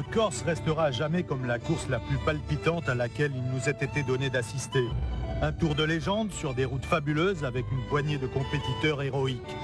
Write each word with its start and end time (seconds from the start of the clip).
Corse 0.00 0.42
restera 0.42 0.84
à 0.84 0.90
jamais 0.90 1.22
comme 1.22 1.46
la 1.46 1.58
course 1.58 1.88
la 1.88 1.98
plus 1.98 2.18
palpitante 2.24 2.88
à 2.88 2.94
laquelle 2.94 3.32
il 3.34 3.44
nous 3.52 3.68
ait 3.68 3.84
été 3.84 4.02
donné 4.02 4.30
d'assister. 4.30 4.84
Un 5.42 5.52
tour 5.52 5.74
de 5.74 5.84
légende 5.84 6.32
sur 6.32 6.54
des 6.54 6.64
routes 6.64 6.84
fabuleuses 6.84 7.44
avec 7.44 7.64
une 7.70 7.86
poignée 7.88 8.18
de 8.18 8.26
compétiteurs 8.26 9.02
héroïques. 9.02 9.56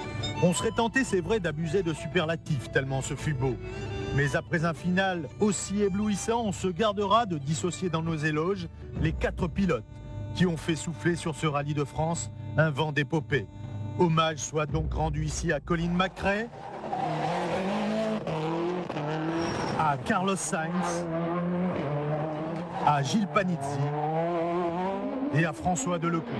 On 0.43 0.53
serait 0.53 0.71
tenté, 0.71 1.05
c'est 1.05 1.21
vrai, 1.21 1.41
d'abuser 1.41 1.83
de 1.83 1.93
superlatifs 1.93 2.71
tellement 2.73 3.01
ce 3.01 3.15
fut 3.15 3.35
beau. 3.35 3.57
Mais 4.15 4.37
après 4.37 4.65
un 4.65 4.75
final 4.75 5.29
aussi 5.41 5.83
éblouissant, 5.83 6.43
on 6.45 6.53
se 6.53 6.69
gardera 6.69 7.25
de 7.25 7.39
dissocier 7.39 7.89
dans 7.89 8.03
nos 8.03 8.17
éloges 8.17 8.69
les 9.01 9.13
quatre 9.13 9.49
pilotes 9.49 9.85
qui 10.35 10.47
ont 10.47 10.57
fait 10.57 10.77
souffler 10.77 11.17
sur 11.17 11.35
ce 11.35 11.47
rallye 11.47 11.75
de 11.75 11.85
France 11.85 12.31
un 12.57 12.71
vent 12.71 12.93
d'épopée. 12.93 13.47
Hommage 13.99 14.39
soit 14.39 14.67
donc 14.67 14.93
rendu 14.93 15.25
ici 15.25 15.53
à 15.53 15.61
Colin 15.61 15.91
McRae, 15.91 16.49
à 19.83 19.97
Carlos 19.97 20.37
Sainz, 20.37 21.07
à 22.87 23.03
Gilles 23.03 23.27
Panizzi 23.27 23.59
et 25.35 25.45
à 25.45 25.53
François 25.53 25.99
Delecou. 25.99 26.31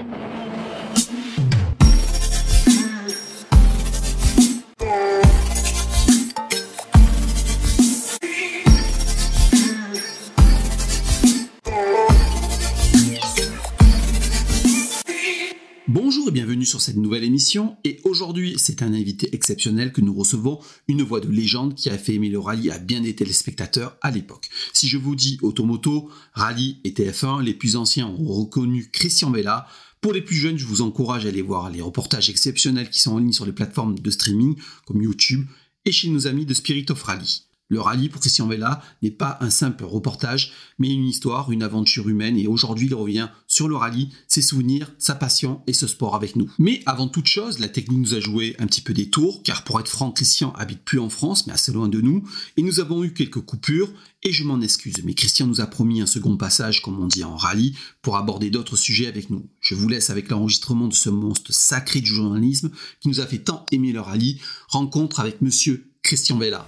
Sur 16.65 16.81
cette 16.81 16.97
nouvelle 16.97 17.25
émission. 17.25 17.77
Et 17.85 18.01
aujourd'hui, 18.05 18.55
c'est 18.59 18.83
un 18.83 18.93
invité 18.93 19.35
exceptionnel 19.35 19.93
que 19.93 20.01
nous 20.01 20.15
recevons, 20.15 20.61
une 20.89 21.03
voix 21.03 21.21
de 21.21 21.29
légende 21.29 21.75
qui 21.75 21.91
a 21.91 21.99
fait 21.99 22.15
aimer 22.15 22.29
le 22.29 22.39
rallye 22.39 22.71
à 22.71 22.79
bien 22.79 23.01
des 23.01 23.15
téléspectateurs 23.15 23.97
à 24.01 24.11
l'époque. 24.11 24.49
Si 24.73 24.89
je 24.89 24.99
vous 24.99 25.15
dis 25.15 25.39
Automoto, 25.43 26.11
Rallye 26.33 26.79
et 26.85 26.91
TF1, 26.91 27.43
les 27.43 27.55
plus 27.55 27.77
anciens 27.77 28.07
ont 28.07 28.33
reconnu 28.33 28.89
Christian 28.91 29.31
Bella. 29.31 29.67
Pour 30.01 30.13
les 30.13 30.23
plus 30.23 30.37
jeunes, 30.37 30.59
je 30.59 30.67
vous 30.67 30.83
encourage 30.83 31.27
à 31.27 31.29
aller 31.29 31.43
voir 31.43 31.71
les 31.71 31.81
reportages 31.81 32.31
exceptionnels 32.31 32.91
qui 32.91 33.01
sont 33.01 33.13
en 33.13 33.19
ligne 33.19 33.33
sur 33.33 33.47
les 33.47 33.53
plateformes 33.53 33.99
de 33.99 34.11
streaming 34.11 34.57
comme 34.87 35.03
YouTube 35.03 35.47
et 35.85 35.93
chez 35.93 36.09
nos 36.09 36.27
amis 36.27 36.47
de 36.47 36.55
Spirit 36.55 36.87
of 36.91 37.03
Rally. 37.03 37.45
Le 37.73 37.81
rallye 37.81 38.11
pour 38.11 38.21
Christian 38.21 38.47
Vella 38.49 38.83
n'est 39.01 39.11
pas 39.11 39.39
un 39.41 39.49
simple 39.49 39.85
reportage, 39.85 40.53
mais 40.79 40.91
une 40.91 41.07
histoire, 41.07 41.51
une 41.51 41.63
aventure 41.63 42.07
humaine 42.07 42.37
et 42.37 42.47
aujourd'hui 42.47 42.87
il 42.87 42.95
revient 42.95 43.31
sur 43.47 43.67
le 43.67 43.77
rallye, 43.77 44.11
ses 44.29 44.43
souvenirs, 44.43 44.93
sa 44.99 45.15
passion 45.15 45.63
et 45.67 45.73
ce 45.73 45.87
sport 45.87 46.15
avec 46.15 46.37
nous. 46.37 46.51
Mais 46.59 46.83
avant 46.85 47.09
toute 47.09 47.29
chose, 47.29 47.61
la 47.61 47.71
technique 47.71 47.99
nous 47.99 48.13
a 48.15 48.21
joué 48.21 48.55
un 48.59 48.67
petit 48.67 48.83
peu 48.83 48.93
des 48.93 49.09
tours, 49.09 49.43
car 49.43 49.65
pour 49.65 49.81
être 49.81 49.89
franc, 49.89 50.11
Christian 50.11 50.53
habite 50.53 50.85
plus 50.85 50.99
en 50.99 51.09
France, 51.09 51.47
mais 51.47 51.55
assez 51.55 51.73
loin 51.73 51.89
de 51.89 52.03
nous, 52.03 52.23
et 52.59 52.63
nous 52.63 52.79
avons 52.79 53.05
eu 53.05 53.15
quelques 53.15 53.41
coupures, 53.41 53.91
et 54.23 54.33
je 54.33 54.45
m'en 54.45 54.61
excuse, 54.61 55.03
mais 55.03 55.15
Christian 55.15 55.47
nous 55.47 55.63
a 55.63 55.67
promis 55.67 56.03
un 56.03 56.07
second 56.07 56.37
passage, 56.37 56.83
comme 56.83 57.03
on 57.03 57.07
dit 57.07 57.25
en 57.25 57.37
rallye, 57.37 57.75
pour 58.03 58.19
aborder 58.19 58.51
d'autres 58.51 58.77
sujets 58.77 59.07
avec 59.07 59.31
nous. 59.31 59.49
Je 59.63 59.75
vous 59.75 59.89
laisse 59.89 60.11
avec 60.11 60.29
l'enregistrement 60.29 60.89
de 60.89 60.95
ce 60.95 61.09
monstre 61.09 61.55
sacré 61.55 62.03
du 62.03 62.15
journalisme 62.15 62.71
qui 63.01 63.09
nous 63.09 63.21
a 63.21 63.27
fait 63.27 63.39
tant 63.39 63.65
aimer 63.73 63.93
le 63.93 64.01
rallye, 64.03 64.43
rencontre 64.69 65.21
avec 65.21 65.41
monsieur 65.41 65.87
Christian 66.03 66.37
Vella. 66.37 66.67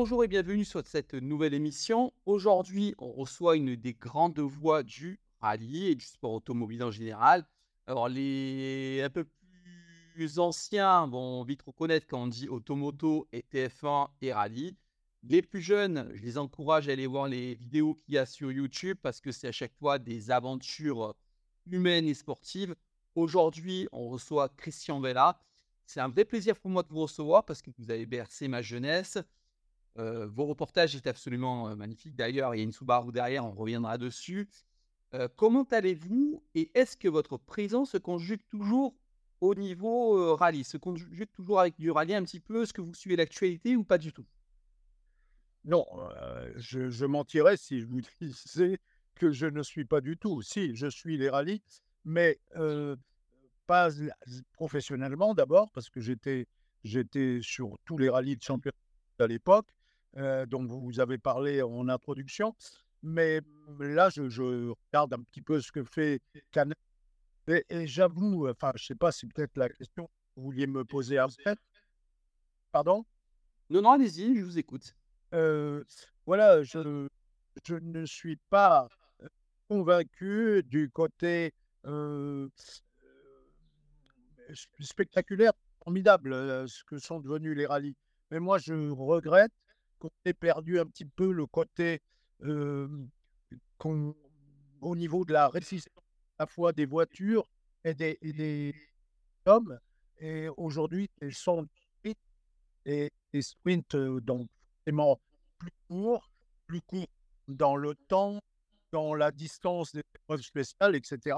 Bonjour 0.00 0.22
et 0.22 0.28
bienvenue 0.28 0.64
sur 0.64 0.86
cette 0.86 1.14
nouvelle 1.14 1.54
émission. 1.54 2.12
Aujourd'hui, 2.24 2.94
on 2.98 3.10
reçoit 3.10 3.56
une 3.56 3.74
des 3.74 3.94
grandes 3.94 4.38
voix 4.38 4.84
du 4.84 5.18
rallye 5.40 5.88
et 5.88 5.96
du 5.96 6.04
sport 6.04 6.34
automobile 6.34 6.84
en 6.84 6.92
général. 6.92 7.44
Alors, 7.88 8.08
les 8.08 9.02
un 9.04 9.10
peu 9.10 9.26
plus 10.14 10.38
anciens 10.38 11.08
vont 11.08 11.42
vite 11.42 11.62
reconnaître 11.62 12.06
quand 12.06 12.22
on 12.22 12.26
dit 12.28 12.48
automoto 12.48 13.26
et 13.32 13.44
TF1 13.52 14.06
et 14.22 14.32
rallye. 14.32 14.76
Les 15.24 15.42
plus 15.42 15.62
jeunes, 15.62 16.08
je 16.14 16.22
les 16.22 16.38
encourage 16.38 16.88
à 16.88 16.92
aller 16.92 17.08
voir 17.08 17.26
les 17.26 17.56
vidéos 17.56 17.94
qu'il 17.94 18.14
y 18.14 18.18
a 18.18 18.24
sur 18.24 18.52
YouTube 18.52 18.98
parce 19.02 19.20
que 19.20 19.32
c'est 19.32 19.48
à 19.48 19.52
chaque 19.52 19.74
fois 19.74 19.98
des 19.98 20.30
aventures 20.30 21.16
humaines 21.66 22.06
et 22.06 22.14
sportives. 22.14 22.76
Aujourd'hui, 23.16 23.88
on 23.90 24.08
reçoit 24.08 24.48
Christian 24.50 25.00
Vella. 25.00 25.40
C'est 25.86 25.98
un 25.98 26.08
vrai 26.08 26.24
plaisir 26.24 26.54
pour 26.54 26.70
moi 26.70 26.84
de 26.84 26.88
vous 26.88 27.00
recevoir 27.00 27.44
parce 27.44 27.62
que 27.62 27.70
vous 27.78 27.90
avez 27.90 28.06
bercé 28.06 28.46
ma 28.46 28.62
jeunesse. 28.62 29.18
Euh, 29.98 30.28
vos 30.28 30.46
reportages 30.46 30.94
étaient 30.94 31.10
absolument 31.10 31.68
euh, 31.68 31.74
magnifiques. 31.74 32.14
D'ailleurs, 32.14 32.54
il 32.54 32.58
y 32.58 32.60
a 32.60 32.64
une 32.64 32.72
Subaru 32.72 33.10
derrière, 33.10 33.44
on 33.44 33.52
reviendra 33.52 33.98
dessus. 33.98 34.48
Euh, 35.14 35.28
comment 35.36 35.64
allez-vous 35.64 36.42
et 36.54 36.70
est-ce 36.74 36.96
que 36.96 37.08
votre 37.08 37.36
présence 37.36 37.92
se 37.92 37.98
conjugue 37.98 38.42
toujours 38.48 38.94
au 39.40 39.54
niveau 39.54 40.36
rallye? 40.36 40.64
Se 40.64 40.76
conjugue 40.76 41.30
toujours 41.32 41.60
avec 41.60 41.76
du 41.78 41.90
rallye 41.90 42.14
un 42.14 42.22
petit 42.22 42.40
peu? 42.40 42.62
Est-ce 42.62 42.72
que 42.72 42.80
vous 42.80 42.94
suivez 42.94 43.16
l'actualité 43.16 43.74
ou 43.74 43.82
pas 43.82 43.98
du 43.98 44.12
tout? 44.12 44.26
Non, 45.64 45.84
je, 46.54 47.04
mentirais 47.04 47.56
si 47.56 47.80
je 47.80 47.86
vous 47.86 48.00
disais 48.20 48.78
que 49.16 49.32
je 49.32 49.46
ne 49.46 49.62
suis 49.62 49.84
pas 49.84 50.00
du 50.00 50.16
tout. 50.16 50.42
Si, 50.42 50.76
je 50.76 50.86
suis 50.86 51.18
les 51.18 51.30
rallyes, 51.30 51.62
mais 52.04 52.38
pas 53.66 53.90
professionnellement 54.52 55.34
d'abord, 55.34 55.70
parce 55.72 55.90
que 55.90 56.00
j'étais 56.00 56.46
sur 57.42 57.76
tous 57.84 57.98
les 57.98 58.10
rallyes 58.10 58.36
de 58.36 58.42
championnat 58.42 58.76
à 59.18 59.26
l'époque 59.26 59.68
dont 60.16 60.64
vous 60.64 61.00
avez 61.00 61.18
parlé 61.18 61.62
en 61.62 61.88
introduction. 61.88 62.54
Mais 63.02 63.40
là, 63.78 64.10
je, 64.10 64.72
regarde 64.90 65.12
un 65.14 65.22
petit 65.22 65.42
peu 65.42 65.60
ce 65.60 65.70
que 65.70 65.84
fait 65.84 66.20
Canal. 66.50 66.76
Et, 67.46 67.86
j'avoue, 67.86 68.48
enfin, 68.48 68.72
je 68.74 68.82
ne 68.82 68.86
sais 68.88 68.94
pas, 68.94 69.12
c'est 69.12 69.26
peut-être 69.32 69.56
la 69.56 69.68
question 69.68 70.06
que 70.06 70.10
vous 70.36 70.44
vouliez 70.44 70.66
me 70.66 70.84
poser 70.84 71.18
après. 71.18 71.56
Pardon? 72.72 73.04
Non, 73.70 73.82
non, 73.82 73.92
allez-y, 73.92 74.36
je 74.36 74.44
vous 74.44 74.58
écoute. 74.58 74.94
voilà, 76.26 76.62
je, 76.62 77.08
je 77.64 77.74
ne 77.74 78.04
suis 78.04 78.36
pas 78.50 78.88
convaincu 79.68 80.62
du 80.64 80.90
côté 80.90 81.52
spectaculaire, 84.80 85.52
formidable, 85.82 86.68
ce 86.68 86.84
que 86.84 86.98
sont 86.98 87.20
devenus 87.20 87.56
les 87.56 87.66
rallyes. 87.66 87.96
Mais 88.30 88.40
moi, 88.40 88.58
je 88.58 88.90
regrette 88.90 89.52
qu'on 89.98 90.10
ait 90.24 90.32
perdu 90.32 90.78
un 90.78 90.86
petit 90.86 91.04
peu 91.04 91.32
le 91.32 91.46
côté 91.46 92.00
au 94.80 94.96
niveau 94.96 95.24
de 95.24 95.32
la 95.32 95.48
résistance 95.48 96.04
à 96.38 96.44
la 96.44 96.46
fois 96.46 96.72
des 96.72 96.86
voitures 96.86 97.48
et 97.84 97.94
des, 97.94 98.74
hommes. 99.46 99.78
Et 100.18 100.48
aujourd'hui, 100.56 101.08
ils 101.22 101.34
sont 101.34 101.66
et 102.84 103.10
des 103.32 103.42
sprints 103.42 103.96
donc 103.96 104.48
vraiment 104.86 105.20
plus 105.58 105.70
courts, 105.88 106.30
plus 106.66 106.80
courts 106.80 107.06
dans 107.46 107.76
le 107.76 107.94
temps, 107.94 108.40
dans 108.92 109.14
la 109.14 109.30
distance 109.30 109.92
des 109.92 110.02
épreuves 110.14 110.40
spéciales, 110.42 110.96
etc. 110.96 111.36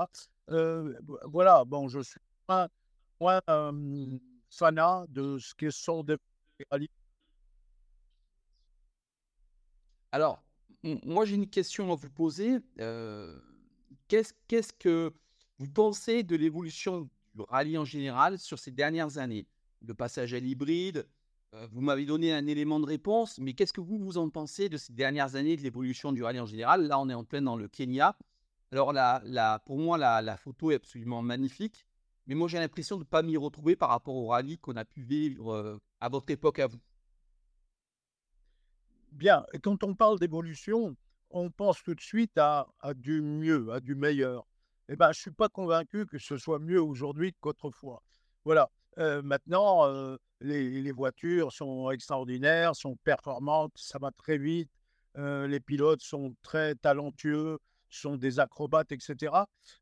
voilà, 1.25 1.65
bon, 1.65 1.89
je 1.89 2.01
suis 2.01 2.21
moins, 2.49 2.69
moins 3.21 3.41
fanat 4.49 5.07
de 5.09 5.39
ce 5.39 5.55
que 5.55 5.71
sont 5.71 6.05
des 6.05 6.17
rallyes 6.71 6.91
Alors, 10.13 10.43
moi, 11.05 11.25
j'ai 11.25 11.37
une 11.37 11.49
question 11.49 11.93
à 11.93 11.95
vous 11.95 12.11
poser. 12.11 12.59
qu'est-ce, 14.09 14.73
que 14.79 15.13
vous 15.59 15.69
pensez 15.69 16.23
de 16.23 16.37
l'évolution 16.37 17.09
du 17.35 17.43
rallye 17.49 17.79
en 17.79 17.85
général 17.85 18.39
sur 18.39 18.59
ces 18.59 18.71
dernières 18.71 19.19
années? 19.19 19.47
Le 19.87 19.95
passage 19.95 20.35
à 20.35 20.41
l'hybride, 20.41 21.07
vous 21.73 21.81
m'avez 21.81 22.07
donné 22.07 22.33
un 22.33 22.47
élément 22.47 22.81
de 22.81 22.87
réponse, 22.87 23.39
mais 23.39 23.55
qu'est-ce 23.55 23.73
que 23.73 23.81
vous, 23.81 23.99
vous 23.99 24.19
en 24.19 24.29
pensez 24.31 24.69
de 24.69 24.77
ces 24.77 24.93
dernières 24.93 25.37
années 25.37 25.57
de 25.57 25.63
l'évolution 25.63 26.13
du 26.13 26.23
rallye 26.23 26.41
en 26.41 26.47
général? 26.47 26.87
Là, 26.87 26.99
on 26.99 27.09
est 27.09 27.15
en 27.15 27.25
plein 27.25 27.43
dans 27.43 27.57
le 27.57 27.69
Kenya. 27.69 28.17
Alors, 28.73 28.93
pour 29.65 29.79
moi, 29.79 29.97
la, 29.97 30.37
photo 30.37 30.71
est 30.71 30.77
absolument 30.77 31.23
magnifique, 31.23 31.87
mais 32.27 32.35
moi, 32.35 32.49
j'ai 32.49 32.59
l'impression 32.59 32.97
de 32.97 33.03
ne 33.03 33.09
pas 33.09 33.23
m'y 33.23 33.37
retrouver 33.37 33.77
par 33.77 33.91
rapport 33.91 34.15
au 34.15 34.29
rallye 34.29 34.59
qu'on 34.59 34.77
a 34.77 34.85
pu 34.85 35.03
vivre 35.03 35.81
à 36.01 36.09
votre 36.09 36.31
époque 36.31 36.59
à 36.59 36.67
vous. 36.67 36.81
Bien, 39.13 39.45
quand 39.63 39.83
on 39.83 39.95
parle 39.95 40.19
d'évolution, 40.19 40.97
on 41.31 41.51
pense 41.51 41.83
tout 41.83 41.95
de 41.95 42.01
suite 42.01 42.37
à, 42.39 42.67
du 42.95 43.21
mieux, 43.23 43.73
à 43.73 43.81
du 43.81 43.95
meilleur. 43.95 44.47
Eh 44.89 44.97
bien, 44.97 45.07
je 45.07 45.19
ne 45.19 45.23
suis 45.23 45.31
pas 45.31 45.49
convaincu 45.49 46.07
que 46.07 46.19
ce 46.19 46.37
soit 46.37 46.59
mieux 46.59 46.83
aujourd'hui 46.83 47.35
qu'autrefois. 47.41 48.03
Voilà. 48.45 48.71
Euh, 48.99 49.23
maintenant, 49.23 49.87
euh, 49.87 50.17
les, 50.41 50.93
voitures 50.93 51.53
sont 51.53 51.91
extraordinaires, 51.91 52.75
sont 52.75 52.97
performantes, 53.05 53.73
ça 53.77 53.99
va 53.99 54.11
très 54.11 54.39
vite. 54.39 54.71
Euh, 55.17 55.47
les 55.47 55.61
pilotes 55.61 56.03
sont 56.03 56.35
très 56.43 56.75
talentueux, 56.75 57.59
sont 57.89 58.17
des 58.17 58.41
acrobates, 58.41 58.93
etc. 58.93 59.33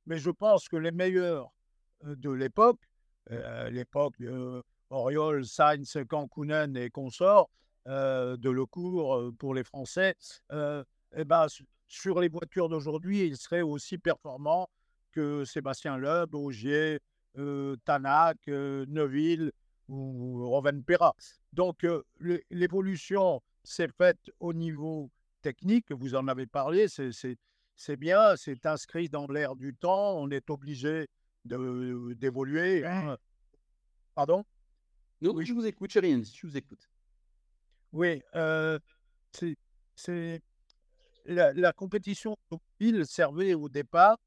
Mais 0.06 0.18
je 0.18 0.30
pense 0.30 0.68
que 0.68 0.76
les 0.76 0.92
meilleurs 0.92 1.50
de 2.04 2.30
l'époque, 2.30 2.80
l'époque 3.70 4.18
de 4.18 4.62
Oriol, 4.90 5.44
Sainz, 5.44 5.98
Kankunen 6.08 6.76
et 6.76 6.90
consorts, 6.90 7.50
de 7.88 8.50
Lecourt 8.50 9.32
pour 9.38 9.54
les 9.54 9.64
Français, 9.64 10.14
eh 10.52 11.24
ben, 11.24 11.46
sur 11.86 12.20
les 12.20 12.28
voitures 12.28 12.68
d'aujourd'hui, 12.68 13.26
il 13.26 13.36
serait 13.36 13.62
aussi 13.62 13.98
performant 13.98 14.68
que 15.10 15.44
Sébastien 15.44 15.96
Loeb, 15.96 16.34
Augier, 16.34 17.00
Tanak, 17.84 18.46
Neuville 18.46 19.52
ou 19.88 20.46
Rovenpera. 20.48 21.14
Donc, 21.52 21.86
l'évolution 22.50 23.42
s'est 23.64 23.88
faite 23.96 24.30
au 24.38 24.52
niveau 24.52 25.10
technique, 25.40 25.90
vous 25.90 26.14
en 26.14 26.28
avez 26.28 26.46
parlé, 26.46 26.86
c'est 26.88 27.96
bien, 27.96 28.36
c'est 28.36 28.66
inscrit 28.66 29.08
dans 29.08 29.26
l'air 29.28 29.56
du 29.56 29.74
temps, 29.74 30.18
on 30.18 30.30
est 30.30 30.50
obligé 30.50 31.08
d'évoluer. 31.44 32.84
Hein. 32.84 33.16
Pardon? 34.14 34.44
Non, 35.22 35.32
oui. 35.34 35.46
je 35.46 35.54
vous 35.54 35.64
écoute, 35.64 35.96
dit, 35.96 36.24
je 36.36 36.46
vous 36.46 36.56
écoute. 36.56 36.88
Oui, 37.92 38.22
c'est 39.96 40.42
la, 41.24 41.52
la, 41.52 41.72
compétition 41.72 42.36
automobile 42.50 43.06
servait 43.06 43.54
au 43.54 43.68
départ 43.68 44.18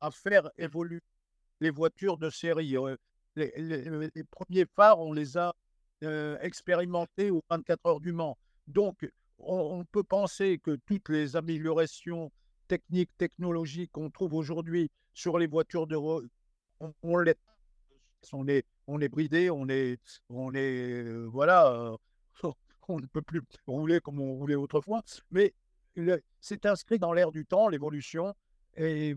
à 0.00 0.10
faire 0.10 0.50
évoluer 0.56 1.00
les 1.60 1.70
voitures 1.70 2.16
de 2.16 2.30
série. 2.30 2.76
Les, 3.36 3.52
les, 3.56 4.24
premiers 4.24 4.66
phares, 4.76 5.00
on 5.00 5.12
les 5.12 5.36
a 5.36 5.54
expérimentés 6.40 7.30
aux 7.30 7.42
24 7.50 7.86
heures 7.86 8.00
du 8.00 8.12
Mans. 8.12 8.36
Donc, 8.66 9.08
on, 9.38 9.84
peut 9.84 10.04
penser 10.04 10.58
que 10.58 10.76
toutes 10.86 11.08
les 11.08 11.36
améliorations 11.36 12.30
techniques, 12.66 13.10
technologiques 13.18 13.92
qu'on 13.92 14.10
trouve 14.10 14.34
aujourd'hui 14.34 14.90
sur 15.14 15.38
les 15.38 15.46
voitures 15.46 15.86
de 15.86 15.96
on, 15.96 16.22
on, 17.02 17.18
les, 17.18 17.34
on 18.32 18.46
est 18.48 18.64
on 18.86 19.00
on 19.00 19.68
est 19.68 19.98
on 20.28 21.28
voilà, 21.30 21.96
on 22.88 23.00
ne 23.00 23.06
peut 23.06 23.22
plus 23.22 23.42
rouler 23.66 24.00
comme 24.00 24.20
on 24.20 24.34
roulait 24.34 24.54
autrefois, 24.54 25.02
mais 25.30 25.54
c'est 26.40 26.66
inscrit 26.66 26.98
dans 26.98 27.12
l'air 27.12 27.32
du 27.32 27.44
temps, 27.44 27.68
l'évolution. 27.68 28.34
Et 28.76 29.16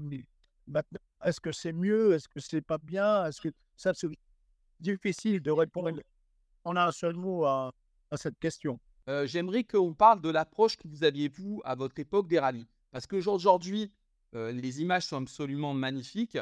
maintenant, 0.67 0.99
est-ce 1.23 1.39
que 1.39 1.51
c'est 1.51 1.73
mieux 1.73 2.13
Est-ce 2.13 2.27
que 2.27 2.39
c'est 2.39 2.61
pas 2.61 2.77
bien 2.77 3.25
Est-ce 3.25 3.41
que 3.41 3.49
ça 3.75 3.93
c'est 3.93 4.07
difficile 4.79 5.41
de 5.41 5.51
répondre 5.51 5.91
On 6.65 6.75
a 6.75 6.85
un 6.87 6.91
seul 6.91 7.15
mot 7.15 7.45
à, 7.45 7.71
cette 8.15 8.39
question. 8.39 8.79
Euh, 9.09 9.25
j'aimerais 9.25 9.63
qu'on 9.63 9.93
parle 9.93 10.21
de 10.21 10.29
l'approche 10.29 10.77
que 10.77 10.87
vous 10.87 11.03
aviez 11.03 11.27
vous 11.29 11.61
à 11.63 11.75
votre 11.75 11.97
époque 11.99 12.27
des 12.27 12.39
rallyes, 12.39 12.67
parce 12.91 13.07
qu'aujourd'hui 13.07 13.91
euh, 14.35 14.51
les 14.51 14.81
images 14.81 15.05
sont 15.05 15.21
absolument 15.21 15.73
magnifiques. 15.73 16.37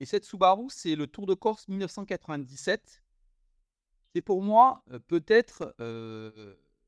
Et 0.00 0.06
cette 0.06 0.24
Subaru, 0.24 0.66
c'est 0.70 0.96
le 0.96 1.06
Tour 1.06 1.26
de 1.26 1.34
Corse 1.34 1.68
1997. 1.68 3.02
C'est 4.14 4.22
pour 4.22 4.42
moi 4.42 4.82
euh, 4.90 4.98
peut-être 4.98 5.74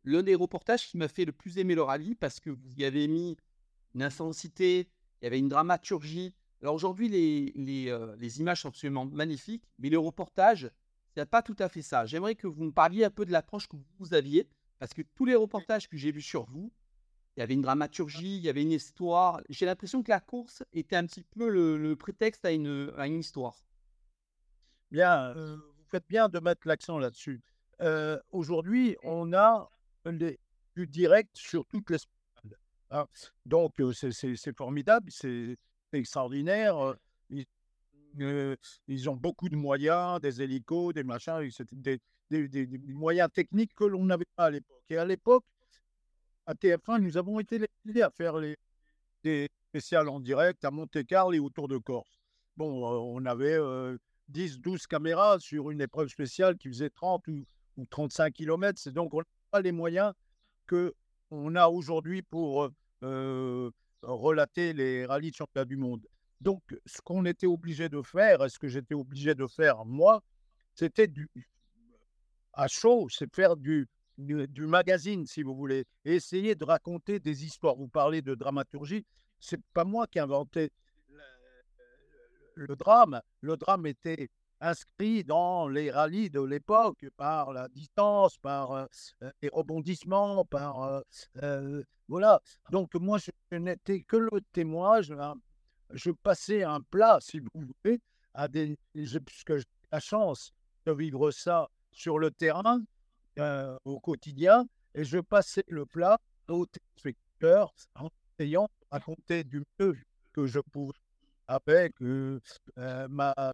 l'un 0.05 0.23
des 0.23 0.35
reportages 0.35 0.89
qui 0.89 0.97
m'a 0.97 1.09
fait 1.09 1.25
le 1.25 1.33
plus 1.33 1.59
aimer 1.59 1.75
le 1.75 1.83
rallye 1.83 2.15
parce 2.15 2.41
que 2.41 2.51
vous 2.51 2.73
y 2.77 2.85
avez 2.85 3.09
mis 3.09 3.37
une 3.95 4.03
intensité, 4.03 4.89
il 5.21 5.25
y 5.25 5.27
avait 5.27 5.39
une 5.39 5.49
dramaturgie. 5.49 6.35
Alors 6.61 6.75
aujourd'hui, 6.75 7.09
les, 7.09 7.53
les, 7.57 7.89
euh, 7.89 8.15
les, 8.19 8.41
images 8.41 8.63
sont 8.63 8.69
absolument 8.69 9.05
magnifiques, 9.07 9.65
mais 9.79 9.91
le 9.91 9.99
reportage, 9.99 10.71
c'est 11.15 11.29
pas 11.29 11.43
tout 11.43 11.57
à 11.59 11.69
fait 11.69 11.83
ça. 11.83 12.07
J'aimerais 12.07 12.35
que 12.35 12.47
vous 12.47 12.65
me 12.65 12.73
parliez 12.73 13.05
un 13.05 13.11
peu 13.11 13.25
de 13.25 13.33
l'approche 13.33 13.69
que 13.69 13.77
vous 13.99 14.15
aviez, 14.15 14.49
parce 14.79 14.95
que 14.95 15.03
tous 15.15 15.25
les 15.25 15.35
reportages 15.35 15.89
que 15.89 15.97
j'ai 15.97 16.13
vus 16.13 16.23
sur 16.23 16.45
vous, 16.45 16.73
il 17.37 17.41
y 17.41 17.43
avait 17.43 17.55
une 17.55 17.63
dramaturgie, 17.63 18.37
il 18.37 18.43
y 18.43 18.49
avait 18.49 18.63
une 18.63 18.73
histoire. 18.73 19.41
J'ai 19.49 19.65
l'impression 19.65 20.03
que 20.03 20.11
la 20.11 20.21
course 20.21 20.63
était 20.73 20.97
un 20.97 21.07
petit 21.07 21.23
peu 21.23 21.49
le, 21.49 21.97
prétexte 21.97 22.45
à 22.45 22.53
une, 22.53 22.93
à 22.97 23.07
une 23.07 23.21
histoire. 23.21 23.57
Bien, 24.91 25.35
euh, 25.37 25.57
vous 25.57 25.85
faites 25.87 26.07
bien 26.09 26.29
de 26.29 26.39
mettre 26.39 26.69
l'accent 26.69 26.99
là-dessus. 26.99 27.41
Euh, 27.81 28.21
aujourd'hui, 28.31 28.97
on 29.03 29.33
a 29.33 29.71
du 30.05 30.87
direct 30.87 31.31
sur 31.37 31.67
toutes 31.67 31.91
les 31.91 31.99
hein. 32.91 33.07
Donc, 33.47 33.73
c'est 33.93 34.57
formidable, 34.57 35.11
c'est 35.11 35.57
extraordinaire. 35.93 36.95
Ils, 38.19 39.09
ont 39.09 39.17
beaucoup 39.17 39.49
de 39.49 39.57
moyens, 39.57 40.21
des 40.21 40.43
hélicos, 40.43 40.93
des 40.95 41.03
machins, 41.03 41.49
des, 41.73 42.01
moyens 42.89 43.31
techniques 43.33 43.75
que 43.75 43.85
l'on 43.85 44.05
n'avait 44.05 44.27
pas 44.37 44.47
à 44.47 44.51
l'époque. 44.51 44.83
Et 44.91 44.97
à 44.97 45.05
l'époque, 45.05 45.45
à 46.47 46.55
TF1, 46.55 47.01
nous 47.01 47.17
avons 47.17 47.41
été 47.41 47.59
les 47.85 48.03
à 48.03 48.11
faire 48.11 48.37
les, 48.37 48.57
des 49.23 49.49
spéciales 49.69 50.09
en 50.09 50.21
direct 50.21 50.65
à 50.65 50.71
Monte-Carlo 50.71 51.33
et 51.33 51.39
autour 51.39 51.69
de 51.69 51.79
Corse. 51.79 52.19
Bon, 52.57 52.87
on 52.87 53.25
avait 53.25 53.59
10, 54.29 54.61
12 54.61 54.87
caméras 54.87 55.39
sur 55.41 55.71
une 55.71 55.81
épreuve 55.81 56.09
spéciale 56.09 56.59
qui 56.59 56.69
faisait 56.69 56.91
30 56.91 57.27
ou, 57.29 57.45
ou 57.79 57.87
35 57.87 58.33
km. 58.33 58.91
Donc 58.91 59.15
on 59.15 59.23
les 59.61 59.73
moyens 59.73 60.13
que 60.67 60.95
on 61.31 61.55
a 61.57 61.69
aujourd'hui 61.69 62.23
pour 62.23 62.71
euh, 63.03 63.71
relater 64.03 64.73
les 64.73 65.07
rallyes 65.07 65.31
de 65.31 65.37
championnat 65.37 65.65
du 65.65 65.77
monde. 65.77 66.07
Donc, 66.41 66.63
ce 66.87 67.01
qu'on 67.01 67.25
était 67.25 67.47
obligé 67.47 67.89
de 67.89 68.03
faire, 68.03 68.45
et 68.45 68.49
ce 68.49 68.59
que 68.59 68.69
j'étais 68.69 68.95
obligé 68.95 69.35
de 69.35 69.47
faire 69.47 69.85
moi, 69.85 70.23
c'était 70.75 71.07
du 71.07 71.29
à 72.55 72.69
chaud, 72.69 73.09
c'est 73.09 73.35
faire 73.35 73.57
du, 73.57 73.89
du, 74.19 74.67
magazine, 74.67 75.27
si 75.27 75.43
vous 75.43 75.55
voulez, 75.55 75.87
et 76.05 76.17
essayer 76.17 76.55
de 76.55 76.65
raconter 76.65 77.19
des 77.19 77.45
histoires. 77.45 77.77
Vous 77.77 77.89
parlez 77.89 78.21
de 78.21 78.35
dramaturgie, 78.35 79.07
c'est 79.41 79.61
pas 79.73 79.85
moi 79.85 80.07
qui 80.07 80.19
ai 80.19 80.21
inventé 80.21 80.71
le 82.55 82.77
drame. 82.77 83.21
Le 83.41 83.57
drame 83.57 83.87
était 83.87 84.29
inscrit 84.63 85.25
dans 85.25 85.69
les 85.69 85.91
rallyes 85.91 86.31
de 86.31 86.41
l'époque 86.41 87.05
par 87.17 87.53
la 87.53 87.69
distance, 87.69 88.39
par 88.39 88.73
euh, 88.73 88.87
euh, 89.23 89.31
les 89.43 89.49
rebondissements, 89.53 90.45
par 90.45 91.03
euh, 91.43 91.83
voilà. 92.09 92.41
Donc 92.71 92.95
moi 92.95 93.19
je, 93.19 93.57
n'étais 93.57 94.03
que 94.03 94.17
le 94.17 94.41
témoin. 94.53 95.01
Je, 95.03 96.11
passais 96.11 96.63
un 96.63 96.81
plat, 96.81 97.19
si 97.21 97.41
vous 97.41 97.49
voulez, 97.55 98.01
à 98.35 98.49
des 98.49 98.79
puisque 98.95 99.57
j'ai 99.57 99.65
la 99.91 100.01
chance 100.01 100.53
de 100.87 100.93
vivre 100.93 101.31
ça 101.31 101.69
sur 101.91 102.19
le 102.19 102.31
terrain 102.31 102.83
au 103.85 104.01
quotidien, 104.01 104.67
et 104.95 105.05
je 105.05 105.19
passais 105.19 105.65
le 105.69 105.85
plat 105.85 106.19
aux 106.49 106.67
spectateurs 106.97 107.75
en 107.97 108.09
essayant 108.39 108.65
de 108.65 108.87
raconter 108.91 109.45
du 109.45 109.63
mieux 109.79 109.97
que 110.33 110.47
je 110.47 110.61
pouvais 110.61 110.93
avec 111.47 111.95
ma 112.01 113.53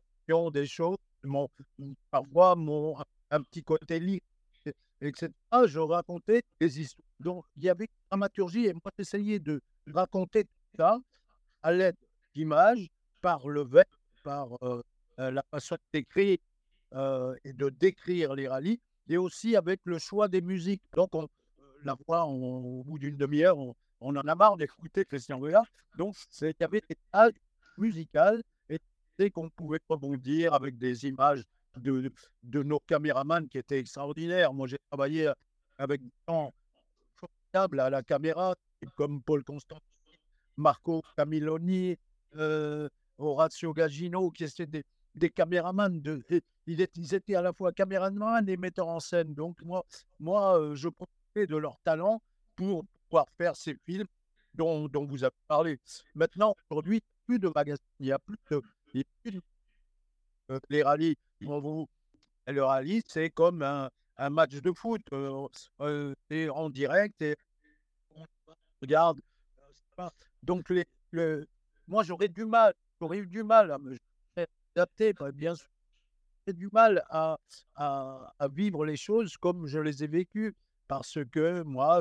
des 0.53 0.67
choses, 0.67 0.97
mon, 1.25 1.49
parfois 2.11 2.55
mon, 2.55 2.97
un 3.31 3.43
petit 3.43 3.63
côté 3.63 3.99
libre, 3.99 4.27
etc. 5.01 5.31
Je 5.67 5.79
racontais 5.79 6.43
des 6.61 6.81
histoires. 6.81 7.07
Donc, 7.21 7.45
il 7.57 7.65
y 7.65 7.71
avait 7.71 7.85
une 7.85 8.09
dramaturgie 8.11 8.67
et 8.67 8.73
moi, 8.73 8.93
j'essayais 8.99 9.39
de 9.39 9.61
raconter 9.93 10.45
tout 10.45 10.77
ça 10.77 10.99
à 11.63 11.73
l'aide 11.73 11.97
d'images, 12.35 12.89
par 13.21 13.49
le 13.49 13.63
verbe, 13.63 13.87
par 14.23 14.49
euh, 14.63 14.83
euh, 15.19 15.31
la 15.31 15.43
façon 15.51 15.77
d'écrire 15.93 16.39
euh, 16.95 17.35
et 17.45 17.53
de 17.53 17.69
décrire 17.71 18.35
les 18.35 18.47
rallyes, 18.47 18.81
et 19.09 19.17
aussi 19.17 19.57
avec 19.57 19.81
le 19.85 19.99
choix 19.99 20.29
des 20.29 20.41
musiques. 20.41 20.83
Donc, 20.95 21.15
on, 21.15 21.27
la 21.85 21.97
voix, 22.07 22.27
au 22.27 22.85
bout 22.85 22.99
d'une 22.99 23.17
demi-heure, 23.17 23.59
on, 23.59 23.75
en 24.01 24.15
a 24.17 24.35
marre 24.35 24.57
d'écouter 24.57 25.05
Christian 25.05 25.41
Véa. 25.41 25.63
Donc, 25.97 26.15
il 26.43 26.55
y 26.61 26.65
avait 26.65 26.83
des 26.89 26.97
pages 27.11 27.33
musicales 27.77 28.43
qu'on 29.27 29.51
pouvait 29.51 29.81
rebondir 29.89 30.55
avec 30.55 30.79
des 30.79 31.07
images 31.07 31.43
de, 31.77 32.11
de, 32.43 32.63
nos 32.63 32.81
caméramans 32.81 33.49
qui 33.49 33.59
étaient 33.59 33.79
extraordinaires. 33.79 34.53
Moi, 34.53 34.67
j'ai 34.67 34.79
travaillé 34.91 35.31
avec 35.77 36.03
des 36.03 36.13
gens 36.29 36.53
formidables 37.17 37.81
à 37.81 37.91
la 37.91 38.03
caméra, 38.03 38.55
comme 38.95 39.23
Paul 39.23 39.45
Constantin, 39.45 39.83
Marco 40.57 41.03
Camilloni, 41.17 41.97
euh, 42.37 42.89
Horacio 43.19 43.73
Gagino, 43.73 44.31
qui 44.31 44.45
étaient 44.45 44.67
des, 45.15 45.31
caméramans. 45.31 46.01
Ils, 46.67 46.81
étaient, 46.83 47.35
à 47.35 47.43
la 47.43 47.53
fois 47.53 47.73
caméramans 47.73 48.47
et 48.49 48.57
metteurs 48.57 48.89
en 48.89 49.01
scène. 49.01 49.35
Donc, 49.35 49.63
moi, 49.63 49.85
moi 50.21 50.61
euh, 50.61 50.75
je 50.75 50.89
profitais 50.89 51.47
de 51.47 51.57
leur 51.57 51.79
talent 51.81 52.21
pour 52.57 52.85
pouvoir 53.09 53.27
faire 53.37 53.57
ces 53.57 53.75
films 53.87 54.07
dont, 54.55 54.87
dont 54.89 55.07
vous 55.07 55.25
avez 55.25 55.35
parlé. 55.47 55.79
Maintenant, 56.15 56.55
aujourd'hui, 56.69 57.01
plus 57.27 57.39
de 57.39 57.51
magazines, 57.55 57.85
il 58.01 58.07
n'y 58.07 58.13
a 58.13 58.19
plus 58.19 58.37
de, 58.51 58.63
euh, 60.51 60.61
les 60.71 60.83
rallyes, 60.83 61.17
le 61.41 62.63
rallye, 62.63 63.03
c'est 63.07 63.31
comme 63.31 63.63
un, 63.63 63.91
match 64.31 64.55
de 64.55 64.73
foot. 64.73 65.03
Euh, 65.13 65.47
euh 65.81 66.15
en 66.51 66.71
direct 66.71 67.21
et 67.23 67.37
on 68.15 68.25
regarde. 68.83 69.21
Donc, 70.43 70.71
les, 70.71 70.87
le, 71.11 71.47
moi, 71.87 72.03
j'aurais 72.03 72.29
du 72.29 72.45
mal, 72.45 72.75
j'aurais 73.01 73.25
du 73.25 73.43
mal 73.43 73.71
à 73.71 73.79
me 73.79 73.97
adapter, 74.77 75.13
bien 75.35 75.55
sûr. 75.55 75.69
J'ai 76.47 76.55
du 76.55 76.69
mal 76.73 77.05
à, 77.11 77.39
vivre 78.53 78.87
les 78.87 78.97
choses 78.97 79.37
comme 79.37 79.67
je 79.67 79.79
les 79.79 80.03
ai 80.05 80.07
vécues 80.07 80.55
parce 80.87 81.19
que 81.31 81.63
moi, 81.63 82.01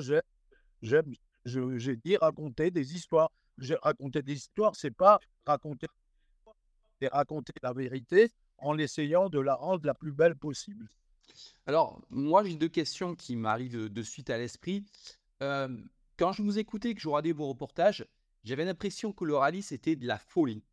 j'aime, 0.82 1.14
j'ai 1.44 1.96
dit 1.98 2.18
raconter 2.18 2.72
des 2.72 2.96
histoires. 2.96 3.32
Raconter 3.82 4.22
des 4.22 4.34
histoires, 4.34 4.76
c'est 4.76 4.92
pas 4.92 5.20
raconter 5.46 5.88
et 7.02 7.08
raconter 7.08 7.54
la 7.62 7.74
vérité 7.74 8.32
en 8.58 8.78
essayant 8.78 9.30
de 9.30 9.40
la 9.40 9.56
rendre 9.56 9.86
la 9.86 9.94
plus 9.94 10.12
belle 10.12 10.36
possible. 10.36 10.90
Alors, 11.66 12.02
moi, 12.10 12.44
j'ai 12.44 12.56
deux 12.56 12.70
questions 12.70 13.16
qui 13.16 13.36
m'arrivent 13.36 13.92
de 13.92 14.02
suite 14.02 14.30
à 14.30 14.38
l'esprit. 14.38 14.86
quand 15.40 16.32
je 16.32 16.42
vous 16.42 16.58
écoutais, 16.58 16.96
que 16.96 17.02
je 17.02 17.08
regardais 17.08 17.32
vos 17.32 17.48
reportages, 17.50 18.08
j'avais 18.44 18.66
l'impression 18.66 19.12
que 19.12 19.26
le 19.26 19.36
rallye, 19.36 19.62
c'était 19.62 19.96
de 19.96 20.08
la 20.08 20.18
folie. 20.18 20.64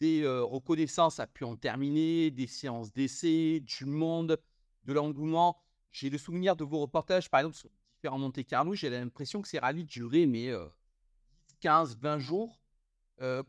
Des 0.00 0.26
reconnaissances 0.26 1.18
à 1.18 1.26
pu 1.26 1.44
en 1.44 1.56
terminer, 1.56 2.30
des 2.30 2.46
séances 2.46 2.92
d'essai, 2.92 3.60
du 3.60 3.86
monde, 3.86 4.38
de 4.84 4.92
l'engouement. 4.92 5.56
J'ai 5.90 6.10
le 6.10 6.18
souvenir 6.18 6.54
de 6.54 6.64
vos 6.64 6.80
reportages, 6.80 7.28
par 7.28 7.40
exemple, 7.40 7.56
sur 7.56 7.70
différents 7.96 8.18
Monte 8.18 8.44
Carlo, 8.44 8.74
j'ai 8.74 8.90
l'impression 8.90 9.42
que 9.42 9.48
ces 9.48 9.58
rallyes 9.58 9.84
duraient 9.84 10.26
mais, 10.26 10.52
15, 11.60 11.98
20 11.98 12.18
jours. 12.20 12.60